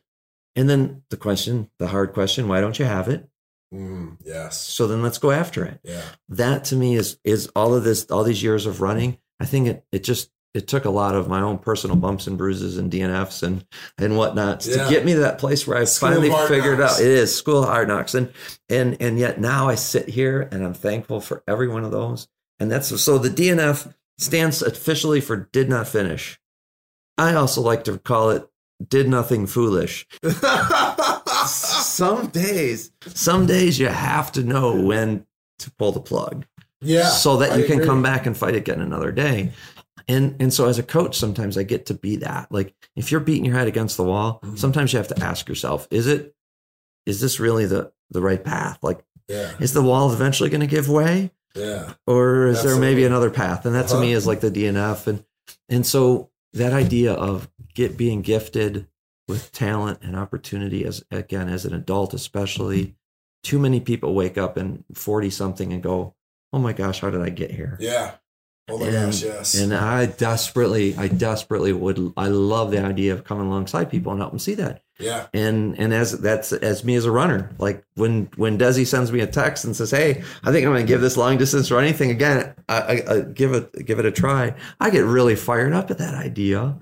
[0.55, 3.29] And then the question, the hard question, why don't you have it?
[3.73, 4.59] Mm, yes.
[4.59, 5.79] So then let's go after it.
[5.83, 6.01] Yeah.
[6.27, 9.17] That to me is is all of this, all these years of running.
[9.39, 12.37] I think it it just it took a lot of my own personal bumps and
[12.37, 13.65] bruises and DNFs and
[13.97, 14.83] and whatnots Yeah.
[14.83, 16.95] to get me to that place where I School finally figured knocks.
[16.95, 18.13] out it is school of hard knocks.
[18.13, 18.33] And
[18.67, 22.27] and and yet now I sit here and I'm thankful for every one of those.
[22.59, 26.39] And that's so the DNF stands officially for did not finish.
[27.17, 28.47] I also like to call it
[28.87, 30.07] did nothing foolish.
[31.45, 35.25] some days, some days you have to know when
[35.59, 36.45] to pull the plug
[36.81, 37.07] yeah.
[37.09, 37.85] so that I you can agree.
[37.85, 39.51] come back and fight again another day.
[40.07, 42.51] And and so as a coach, sometimes I get to be that.
[42.51, 44.57] Like if you're beating your head against the wall, Mhm.
[44.57, 46.33] sometimes you have to ask yourself, is it
[47.05, 48.79] is this really the the right path?
[48.81, 49.51] Like Yeah.
[49.59, 51.31] is the wall eventually going to give way?
[51.55, 51.93] Yeah.
[52.07, 54.17] or is there maybe another path and that to me Uh-huh.
[54.17, 55.25] is like the dnf and
[55.69, 58.87] and so that idea of get being gifted
[59.27, 62.95] with talent and opportunity as again as an adult especially
[63.43, 66.15] too many people wake up in 40 something and go
[66.53, 68.15] oh my gosh how did i get here Yeah.
[68.69, 69.23] Oh my and, gosh.
[69.23, 69.55] Yes.
[69.59, 74.21] and i desperately i desperately would i love the idea of coming alongside people and
[74.21, 75.27] help them see that yeah.
[75.33, 79.19] and and as that's as me as a runner like when when desi sends me
[79.19, 81.93] a text and says hey i think i'm going to give this long distance running
[81.93, 85.73] thing again I, I, I give it give it a try i get really fired
[85.73, 86.77] up at that idea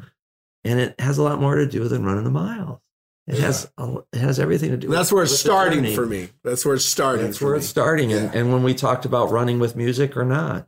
[0.63, 2.79] and it has a lot more to do than running the miles
[3.27, 3.45] it Yeah.
[3.45, 6.29] has a, it has everything to do that's with, where it's starting for me.
[6.43, 7.27] That's where it's starting.
[7.27, 7.59] That's where me.
[7.59, 8.11] it's starting.
[8.11, 10.67] And, and when we talked about running with music or not,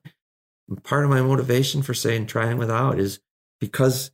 [0.84, 3.20] part of my motivation for saying trying without is
[3.60, 4.12] because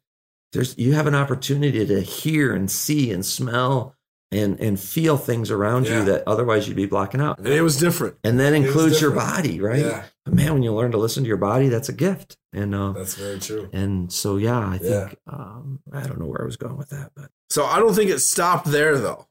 [0.53, 3.95] there's you have an opportunity to hear and see and smell
[4.31, 5.99] and and feel things around Yeah.
[5.99, 7.37] you that otherwise you'd be blocking out.
[7.39, 8.15] And it was different.
[8.23, 9.79] And that includes your body, right?
[9.85, 10.03] Yeah.
[10.25, 12.37] But man, when you learn to listen to your body, that's a gift.
[12.53, 13.69] And uh, That's very true.
[13.71, 15.07] and so yeah, I Yeah.
[15.07, 17.93] think um, I don't know where I was going with that, but So I don't
[17.93, 19.27] think it stopped there though.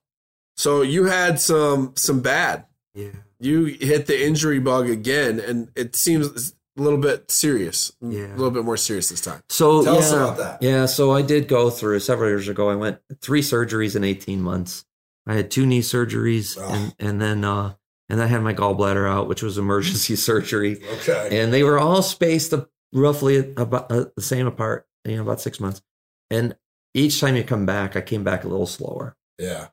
[0.56, 2.64] So you had some some bad.
[2.94, 7.92] yeah, You hit the injury bug again, and it seems a little bit serious.
[8.00, 8.26] Yeah.
[8.26, 9.42] A little bit more serious this time.
[9.48, 10.62] So Tell yeah, us about that.
[10.62, 12.68] Yeah, so I did go through several years ago.
[12.70, 14.84] I went three surgeries in 18 months.
[15.26, 16.68] I had two knee surgeries Oh.
[16.72, 17.74] and and then uh
[18.08, 20.80] and I had my gallbladder out, which was emergency surgery.
[20.98, 21.40] Okay.
[21.42, 25.40] And they were all spaced up roughly about uh, the same apart, you know, about
[25.40, 25.82] 6 months.
[26.30, 26.56] And
[26.94, 29.16] each time you come back, I came back a little slower.
[29.38, 29.68] Yeah.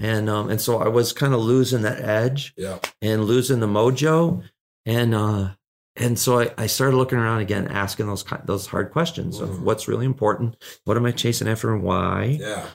[0.00, 2.78] and um, and so I was kind of losing that edge Yeah.
[3.00, 4.42] and losing the mojo,
[4.84, 5.50] and uh,
[5.98, 9.60] and so I, I started looking around again, asking those those hard questions of Mhm.
[9.60, 12.38] what's really important, what am I chasing after, and why.
[12.40, 12.66] Yeah.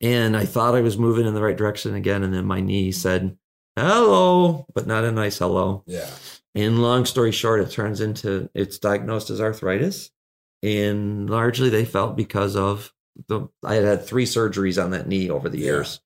[0.00, 2.92] And I thought I was moving in the right direction again, and then my knee
[2.92, 3.36] said
[3.76, 5.82] hello, but not a nice hello.
[5.86, 6.10] Yeah.
[6.54, 10.10] And long story short, it turns into it's diagnosed as arthritis,
[10.62, 12.92] and largely they felt because of
[13.28, 15.64] the I had had three surgeries on that knee over the Yeah.
[15.64, 16.00] years,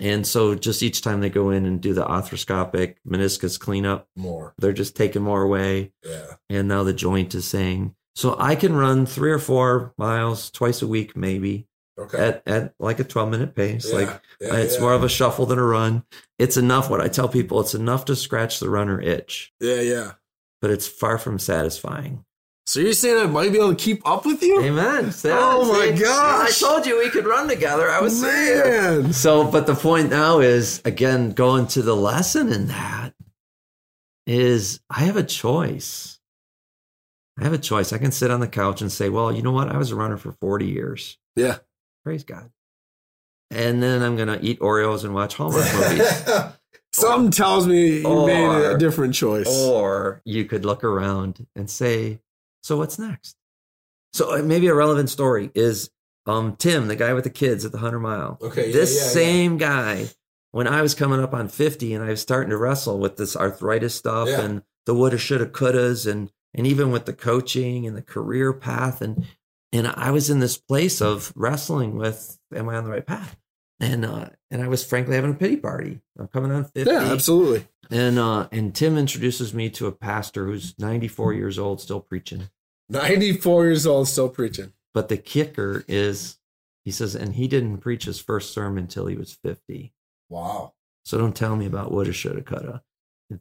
[0.00, 4.54] and so just each time they go in and do the arthroscopic meniscus cleanup, More.
[4.58, 6.34] they're just taking more away, Yeah.
[6.50, 10.82] and now the joint is saying so I can run three or four miles twice
[10.82, 11.66] a week, maybe
[11.98, 12.18] Okay.
[12.18, 13.94] at at like a twelve minute pace, yeah.
[13.98, 14.22] like.
[14.40, 14.80] yeah, It's yeah.
[14.80, 16.04] more of a shuffle than a run.
[16.38, 16.90] It's enough.
[16.90, 20.12] What I tell people, it's enough to scratch the runner itch, Yeah, yeah.
[20.60, 22.24] but it's far from satisfying.
[22.66, 24.62] So you're saying I might be able to keep up with you?
[24.62, 25.12] Amen.
[25.26, 26.62] Oh my gosh.
[26.62, 27.90] I told you we could run together.
[27.90, 29.02] I was saying.
[29.02, 29.12] Man.
[29.12, 33.12] So, but the point now is again going to the lesson in that
[34.26, 36.18] is I have a choice.
[37.38, 37.92] I have a choice.
[37.92, 39.68] I can sit on the couch and say, well, you know what?
[39.68, 41.18] I was a runner for 40 years.
[41.36, 41.58] Yeah.
[42.04, 42.50] Praise God.
[43.50, 46.24] And then I'm going to eat Oreos and watch Hallmark movies.
[46.92, 49.48] Something tells me you made a different choice.
[49.48, 52.20] Or you could look around and say,
[52.64, 53.36] so what's next?
[54.14, 55.90] So uh, maybe a relevant story is
[56.26, 58.38] um, Tim, the guy with the kids at the 100 mile.
[58.40, 59.08] Okay, this yeah, yeah.
[59.08, 60.08] same guy,
[60.52, 63.36] when I was coming up on 50 and I was starting to wrestle with this
[63.36, 64.40] arthritis stuff Yeah.
[64.40, 69.02] and the woulda, shoulda, couldas, and, and even with the coaching and the career path.
[69.02, 69.26] And,
[69.72, 73.36] and I was in this place of wrestling with, am I on the right path?
[73.80, 76.00] And, uh, and I was frankly having a pity party.
[76.18, 76.90] I'm coming on 50.
[76.90, 77.66] yeah, absolutely.
[77.90, 82.48] And uh, and Tim introduces me to a pastor who's 94 years old, still preaching.
[82.88, 84.72] 94 years old, still preaching.
[84.92, 86.36] But the kicker is,
[86.84, 89.92] he says, and he didn't preach his first sermon until he was 50.
[90.28, 90.74] Wow.
[91.04, 92.82] So don't tell me about woulda, shoulda, coulda.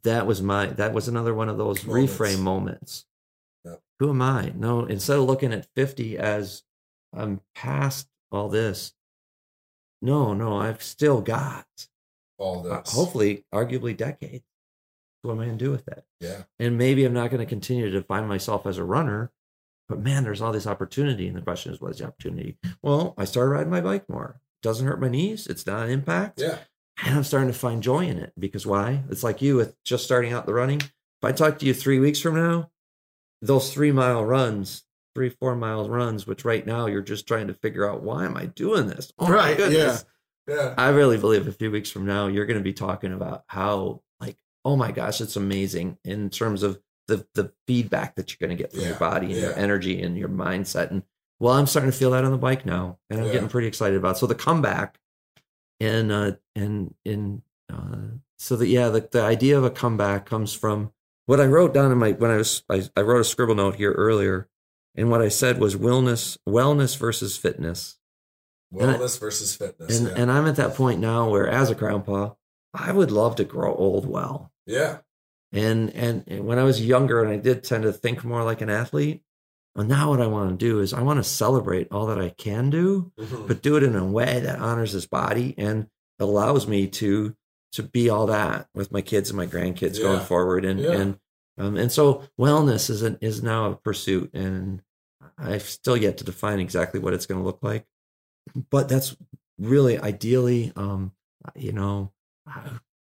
[0.04, 0.68] That was my.
[0.68, 2.14] That was another one of those Moments.
[2.14, 3.06] reframe moments.
[3.66, 3.82] Yep.
[4.00, 4.52] Who am I?
[4.56, 4.86] No.
[4.86, 6.64] Instead of looking at 50 as
[7.14, 8.94] I'm past all this.
[10.02, 11.66] No, no, I've still got
[12.38, 12.94] All uh, this.
[12.94, 14.44] hopefully, arguably decades.
[15.24, 16.04] What am I going to do with that?
[16.20, 16.44] Yeah.
[16.60, 19.32] and maybe I'm not going to continue to define myself as a runner,
[19.90, 21.28] but man, there's all this opportunity.
[21.28, 22.58] And the question is, what is the opportunity?
[22.82, 24.40] Well, I started riding my bike more.
[24.62, 25.48] Doesn't hurt my knees.
[25.48, 26.40] It's not an impact.
[26.42, 26.60] Yeah.
[27.04, 29.04] And I'm starting to find joy in it because why?
[29.10, 30.80] It's like you with just starting out the running.
[30.82, 32.70] If I talk to you three weeks from now,
[33.42, 34.84] those three mile runs,
[35.16, 38.38] three, four miles runs, which right now you're just trying to figure out why am
[38.38, 39.12] I doing this?
[39.20, 40.06] Oh Right, goodness.
[40.48, 40.74] Yeah.
[40.78, 44.02] I really believe a few weeks from now, you're going to be talking about how,
[44.66, 48.62] oh my gosh, it's amazing in terms of the the feedback that you're going to
[48.62, 50.92] get from Yeah, your body and your energy and your mindset.
[50.92, 51.04] And
[51.40, 53.34] well, I'm starting to feel that on the bike now, and I'm Yeah.
[53.34, 54.16] getting pretty excited about.
[54.16, 54.20] It.
[54.20, 55.00] So the comeback,
[55.80, 57.42] and uh, and and
[57.72, 60.92] uh, so that yeah, the the idea of a comeback comes from
[61.26, 63.76] what I wrote down in my when I was I, I wrote a scribble note
[63.76, 64.48] here earlier,
[64.96, 67.98] and what I said was wellness wellness versus fitness.
[68.74, 70.00] Wellness versus fitness.
[70.00, 70.14] And yeah.
[70.16, 72.32] and I'm at that point now where as a grandpa,
[72.74, 74.53] I would love to grow old well.
[74.66, 75.00] Yeah.
[75.52, 78.62] And and, and when I was younger and I did tend to think more like
[78.62, 79.22] an athlete,
[79.76, 82.30] well now what I want to do is I want to celebrate all that I
[82.30, 83.48] can do, Mhm.
[83.48, 85.88] but do it in a way that honors his body and
[86.20, 87.36] allows me to
[87.74, 90.64] to be all that with my kids and my grandkids going forward.
[90.66, 90.92] And Yeah.
[90.94, 91.20] and
[91.58, 94.82] um, and so wellness is an, is now a pursuit, and
[95.38, 97.86] I've still yet to define exactly what it's going to look like.
[98.72, 99.16] But that's
[99.60, 101.12] really ideally, um,
[101.56, 102.12] you know,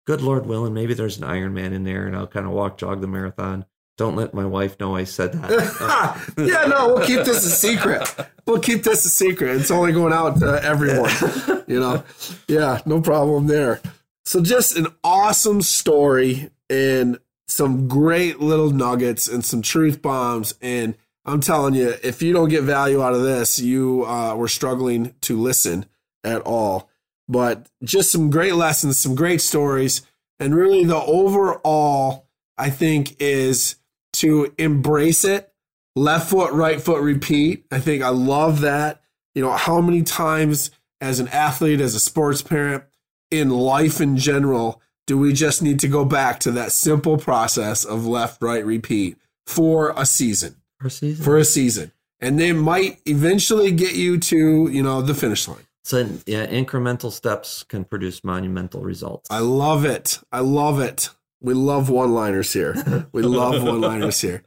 [0.07, 3.01] good Lord willing, maybe there's an Ironman in there, and I'll kind of walk jog
[3.01, 3.67] the marathon.
[3.99, 6.35] Don't let my wife know I said that.
[6.39, 8.09] yeah, no, we'll keep this a secret.
[8.47, 9.61] We'll keep this a secret.
[9.61, 11.11] It's only going out to everyone.
[11.69, 12.05] You know,
[12.49, 13.81] yeah, no problem there.
[14.27, 20.55] So, just an awesome story and some great little nuggets and some truth bombs.
[20.61, 24.49] And I'm telling you, if you don't get value out of this, you uh, were
[24.49, 25.87] struggling to listen
[26.25, 26.91] at all.
[27.33, 30.03] But just some great lessons, some great stories.
[30.39, 32.29] And really, the overall,
[32.59, 33.77] I think, is
[34.15, 35.53] to embrace it.
[35.97, 37.65] Left foot, right foot, repeat.
[37.71, 39.03] I think I love that.
[39.35, 40.71] You know, how many times
[41.01, 42.85] as an athlete, as a sports parent,
[43.31, 47.85] in life in general, do we just need to go back to that simple process
[47.85, 49.17] of left, right, repeat
[49.47, 50.57] for a season?
[50.81, 51.25] For a season.
[51.25, 51.93] For a season.
[52.21, 55.67] And they might eventually get you to, you know, the finish line.
[55.85, 59.31] So yeah, incremental steps can produce monumental results.
[59.31, 60.21] I love it.
[60.31, 61.11] I love it.
[61.41, 63.07] We love one liners here.
[63.13, 64.45] We love one liners here.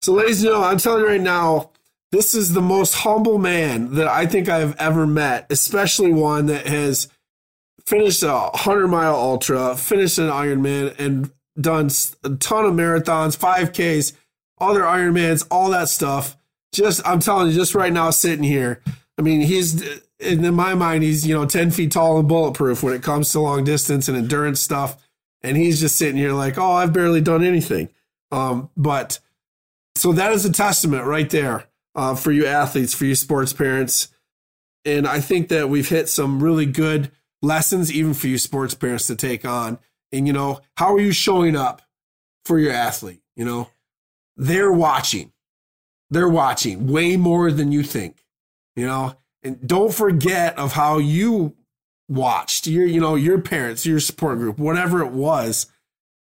[0.00, 1.70] So, ladies and gentlemen, I'm telling you right now,
[2.12, 6.66] this is the most humble man that I think I've ever met, especially one that
[6.66, 7.08] has
[7.84, 11.90] finished a hundred mile ultra, finished an Ironman, and done
[12.22, 14.12] a ton of marathons, five Ks,
[14.58, 16.36] other Ironmans, all that stuff.
[16.72, 18.80] Just I'm telling you, just right now, sitting here.
[19.18, 19.82] I mean, he's
[20.18, 23.40] in my mind, he's you know ten feet tall and bulletproof when it comes to
[23.40, 25.00] long distance and endurance stuff.
[25.42, 27.90] And he's just sitting here like, oh, I've barely done anything.
[28.32, 29.20] Um, but
[29.94, 34.08] so that is a testament right there uh, for you athletes, for you sports parents.
[34.86, 37.10] And I think that we've hit some really good
[37.42, 39.78] lessons, even for you sports parents to take on.
[40.12, 41.82] And, you know, how are you showing up
[42.44, 43.20] for your athlete?
[43.36, 43.70] You know,
[44.36, 45.32] they're watching.
[46.10, 48.23] They're watching way more than you think,
[48.76, 51.54] you know, and don't forget of how you
[52.08, 55.66] watched your, you know, your parents, your support group, whatever it was,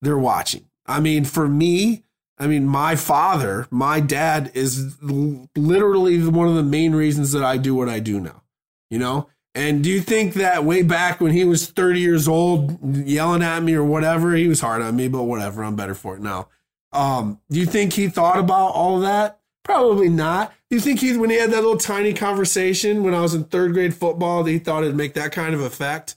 [0.02, 0.66] they're watching.
[0.86, 2.04] I mean, for me,
[2.38, 7.56] I mean, my father, my dad is literally one of the main reasons that I
[7.56, 8.42] do what I do now,
[8.90, 9.28] you know?
[9.54, 13.62] And do you think that way back when he was 30 years old, yelling at
[13.62, 16.48] me or whatever, he was hard on me, but whatever, I'm better for it now.
[16.92, 19.37] Um, do you think he thought about all that?
[19.64, 20.52] Probably not.
[20.70, 23.44] Do you think he, when he had that little tiny conversation when I was in
[23.44, 26.16] third grade football, that he thought it'd make that kind of effect?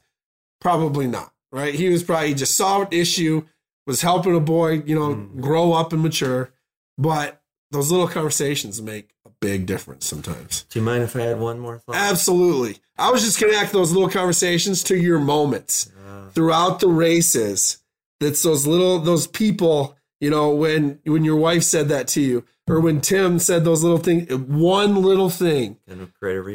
[0.59, 1.73] Probably not, right?
[1.73, 3.45] He was probably, he just saw an issue
[3.87, 5.41] was helping a boy, you know, mm.
[5.41, 6.51] grow up and mature.
[6.97, 10.63] But those little conversations make a big difference sometimes.
[10.69, 11.95] Do you mind if I had one more thought?
[11.95, 12.77] Absolutely.
[12.97, 15.91] I was just gonna connect those little conversations to your moments
[16.33, 17.77] throughout the races.
[18.19, 22.45] That's those little those people, you know, when when your wife said that to you,
[22.71, 25.77] or when Tim said those little things, one little thing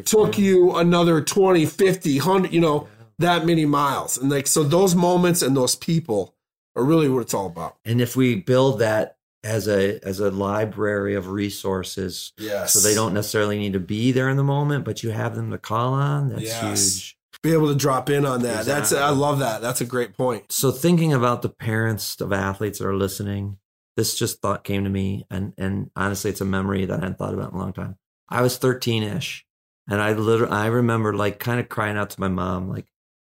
[0.04, 3.04] took you another 20, 50, 100, you know, yeah.
[3.18, 4.16] that many miles.
[4.16, 6.34] And like so those moments and those people
[6.74, 7.76] are really what it's all about.
[7.84, 12.72] And if we build that as a as a library of resources, yes.
[12.72, 15.50] so they don't necessarily need to be there in the moment, but you have them
[15.50, 16.30] to call on.
[16.30, 16.62] That's yes.
[16.62, 17.18] huge.
[17.42, 18.60] Be able to drop in on that.
[18.60, 18.72] Exactly.
[18.72, 19.60] That's I love that.
[19.60, 20.50] That's a great point.
[20.50, 23.58] So thinking about the parents of athletes that are listening,
[23.96, 27.18] this just thought came to me, and and honestly, it's a memory that I hadn't
[27.18, 27.96] thought about in a long time.
[28.28, 29.46] I was thirteen ish,
[29.88, 32.86] and I literally I remember like kind of crying out to my mom, like,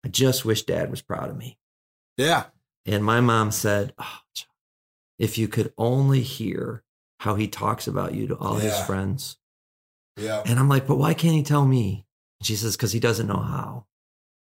[0.05, 1.57] I just wish Dad was proud of me.
[2.18, 2.45] Yeah.
[2.86, 4.20] And my mom said, oh,
[5.18, 6.84] if you could only hear
[7.20, 8.70] how he talks about you to all yeah.
[8.70, 9.38] his friends.
[10.18, 10.43] Yeah.
[10.45, 12.05] And I'm like, but why can't he tell me?
[12.39, 13.86] And she says, because he doesn't know how.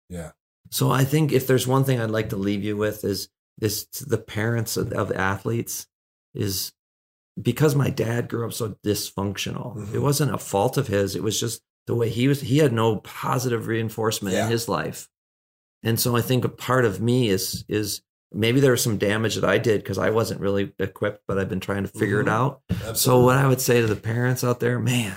[0.09, 0.31] Yeah.
[0.69, 3.85] So I think if there's one thing I'd like to leave you with is this
[3.85, 5.87] the parents of, of athletes
[6.35, 6.73] is
[7.41, 9.75] because my dad grew up so dysfunctional.
[9.75, 9.95] Mm-hmm.
[9.95, 11.15] It wasn't a fault of his.
[11.15, 12.41] It was just the way he was.
[12.41, 14.45] He had no positive reinforcement yeah.
[14.45, 15.09] in his life.
[15.83, 19.35] And so I think a part of me is is maybe there was some damage
[19.35, 22.29] that I did because I wasn't really equipped, but I've been trying to figure mm-hmm.
[22.29, 22.61] it out.
[22.69, 22.95] Absolutely.
[22.95, 25.15] So what I would say to the parents out there, man,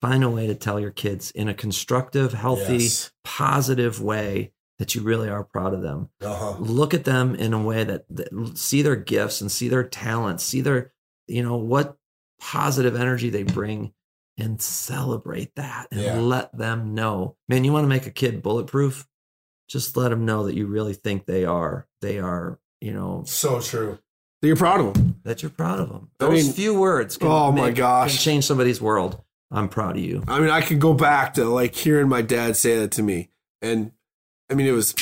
[0.00, 3.10] find a way to tell your kids in a constructive, healthy, yes.
[3.24, 6.08] positive way that you really are proud of them.
[6.20, 6.56] Uh-huh.
[6.58, 10.42] Look at them in a way that, that see their gifts and see their talents,
[10.42, 10.92] see their,
[11.28, 11.96] you know, what
[12.40, 13.92] positive energy they bring
[14.36, 16.18] and celebrate that and yeah.
[16.18, 17.36] let them know.
[17.48, 19.06] Man, you want to make a kid bulletproof?
[19.70, 23.60] just let them know that you really think they are they are you know so
[23.60, 23.98] true
[24.42, 27.16] that you're proud of them that you're proud of them those I mean, few words
[27.16, 30.60] can, oh my gosh can change somebody's world i'm proud of you i mean i
[30.60, 33.30] could go back to like hearing my dad say that to me
[33.62, 33.92] and
[34.50, 34.94] i mean it was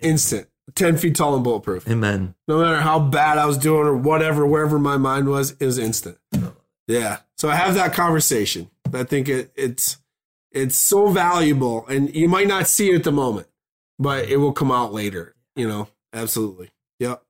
[0.00, 3.96] instant 10 feet tall and bulletproof amen no matter how bad i was doing or
[3.96, 6.18] whatever wherever my mind was it was instant
[6.86, 9.98] yeah so i have that conversation i think it, it's
[10.50, 13.48] it's so valuable and you might not see it at the moment
[14.02, 15.34] but it will come out later.
[15.54, 16.70] You know, absolutely.
[16.98, 17.22] Yep.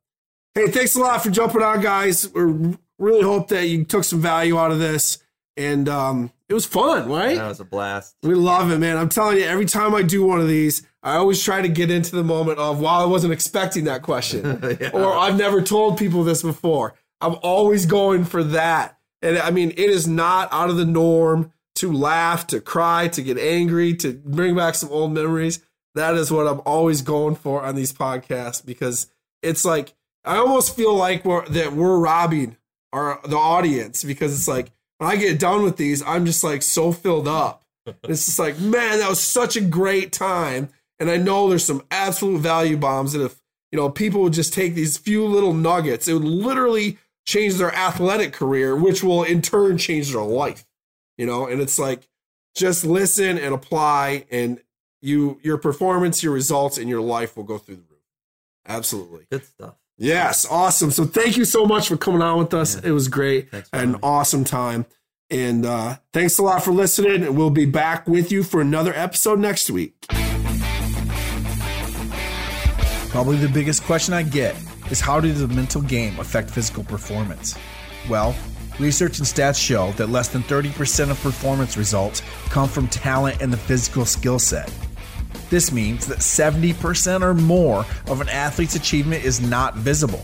[0.55, 2.33] Hey, thanks a lot for jumping on, guys.
[2.33, 5.19] We really hope that you took some value out of this,
[5.57, 7.37] and um, it was fun, right?
[7.37, 8.17] That was a blast.
[8.23, 8.97] We love it, man.
[8.97, 11.91] I'm telling you, every time I do one of these, I always try to get
[11.91, 14.91] into the moment of, "Wow, I wasn't expecting that question," yeah.
[14.93, 19.71] or "I've never told people this before." I'm always going for that, and I mean,
[19.71, 24.13] it is not out of the norm to laugh, to cry, to get angry, to
[24.13, 25.61] bring back some old memories
[25.95, 29.09] that is what I'm always going for on these podcasts because
[29.43, 29.95] it's like
[30.25, 32.57] I almost feel like we're that we're robbing
[32.93, 36.63] our the audience because it's like when I get done with these, I'm just like
[36.63, 37.65] so filled up.
[38.05, 40.69] it's just like, man, that was such a great time.
[40.99, 43.41] And I know there's some absolute value bombs that if
[43.71, 47.75] you know people would just take these few little nuggets, it would literally change their
[47.75, 50.65] athletic career, which will in turn change their life.
[51.19, 52.09] You know, and it's like
[52.55, 54.61] just listen and apply and
[55.01, 58.01] you your performance, your results, and your life will go through the roof.
[58.67, 59.27] Absolutely.
[59.31, 59.75] Good stuff.
[59.99, 60.91] Yes, awesome.
[60.91, 62.77] So thank you so much for coming on with us.
[62.77, 62.91] Yeah.
[62.91, 63.49] It was great.
[63.73, 64.87] An awesome time.
[65.31, 67.23] And uh, thanks a lot for listening.
[67.25, 70.22] And we'll be back with you for another episode next week.
[73.13, 74.57] Probably the biggest question I get
[74.91, 77.59] is how does the mental game affect physical performance?
[78.09, 78.35] Well,
[78.81, 83.53] research and stats show that less than 30% of performance results come from talent and
[83.53, 84.73] the physical skill set.
[85.51, 90.23] This means that 70% or more of an athlete's achievement is not visible.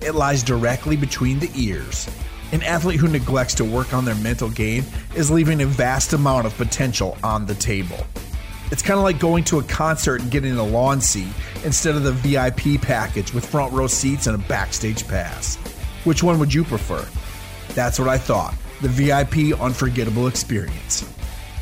[0.00, 2.08] It lies directly between the ears.
[2.52, 4.84] An athlete who neglects to work on their mental game
[5.16, 8.06] is leaving a vast amount of potential on the table.
[8.70, 11.32] It's kind of like going to a concert and getting a lawn seat
[11.64, 15.56] instead of the VIP package with front row seats and a backstage pass.
[16.04, 17.06] Which one would you prefer?
[17.74, 21.04] That's what I thought the VIP unforgettable experience.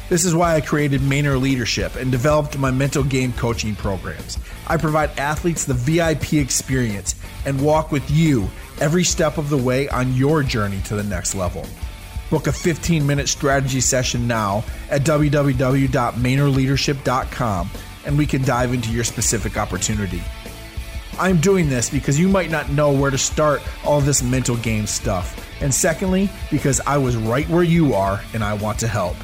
[0.08, 4.38] This is why I created Maynor Leadership and developed my mental game coaching programs.
[4.66, 8.48] I provide athletes the VIP experience and walk with you
[8.80, 11.66] every step of the way on your journey to the next level.
[12.30, 17.70] Book a 15 minute strategy session now at www.mainerleadership.com
[18.04, 20.22] and we can dive into your specific opportunity.
[21.18, 24.86] I'm doing this because you might not know where to start all this mental game
[24.86, 25.42] stuff.
[25.62, 29.16] And secondly, because I was right where you are and I want to help.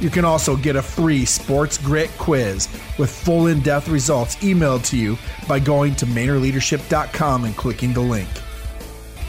[0.00, 2.68] You can also get a free sports grit quiz
[2.98, 5.16] with full in depth results emailed to you
[5.46, 8.28] by going to mainerleadership.com and clicking the link.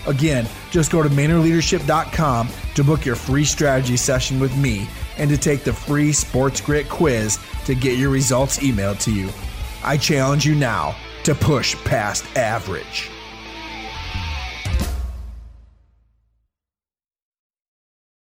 [0.05, 4.87] Again, just go to mainerleadership.com to book your free strategy session with me
[5.17, 9.29] and to take the free Sports Grit quiz to get your results emailed to you.
[9.83, 13.09] I challenge you now to push past average.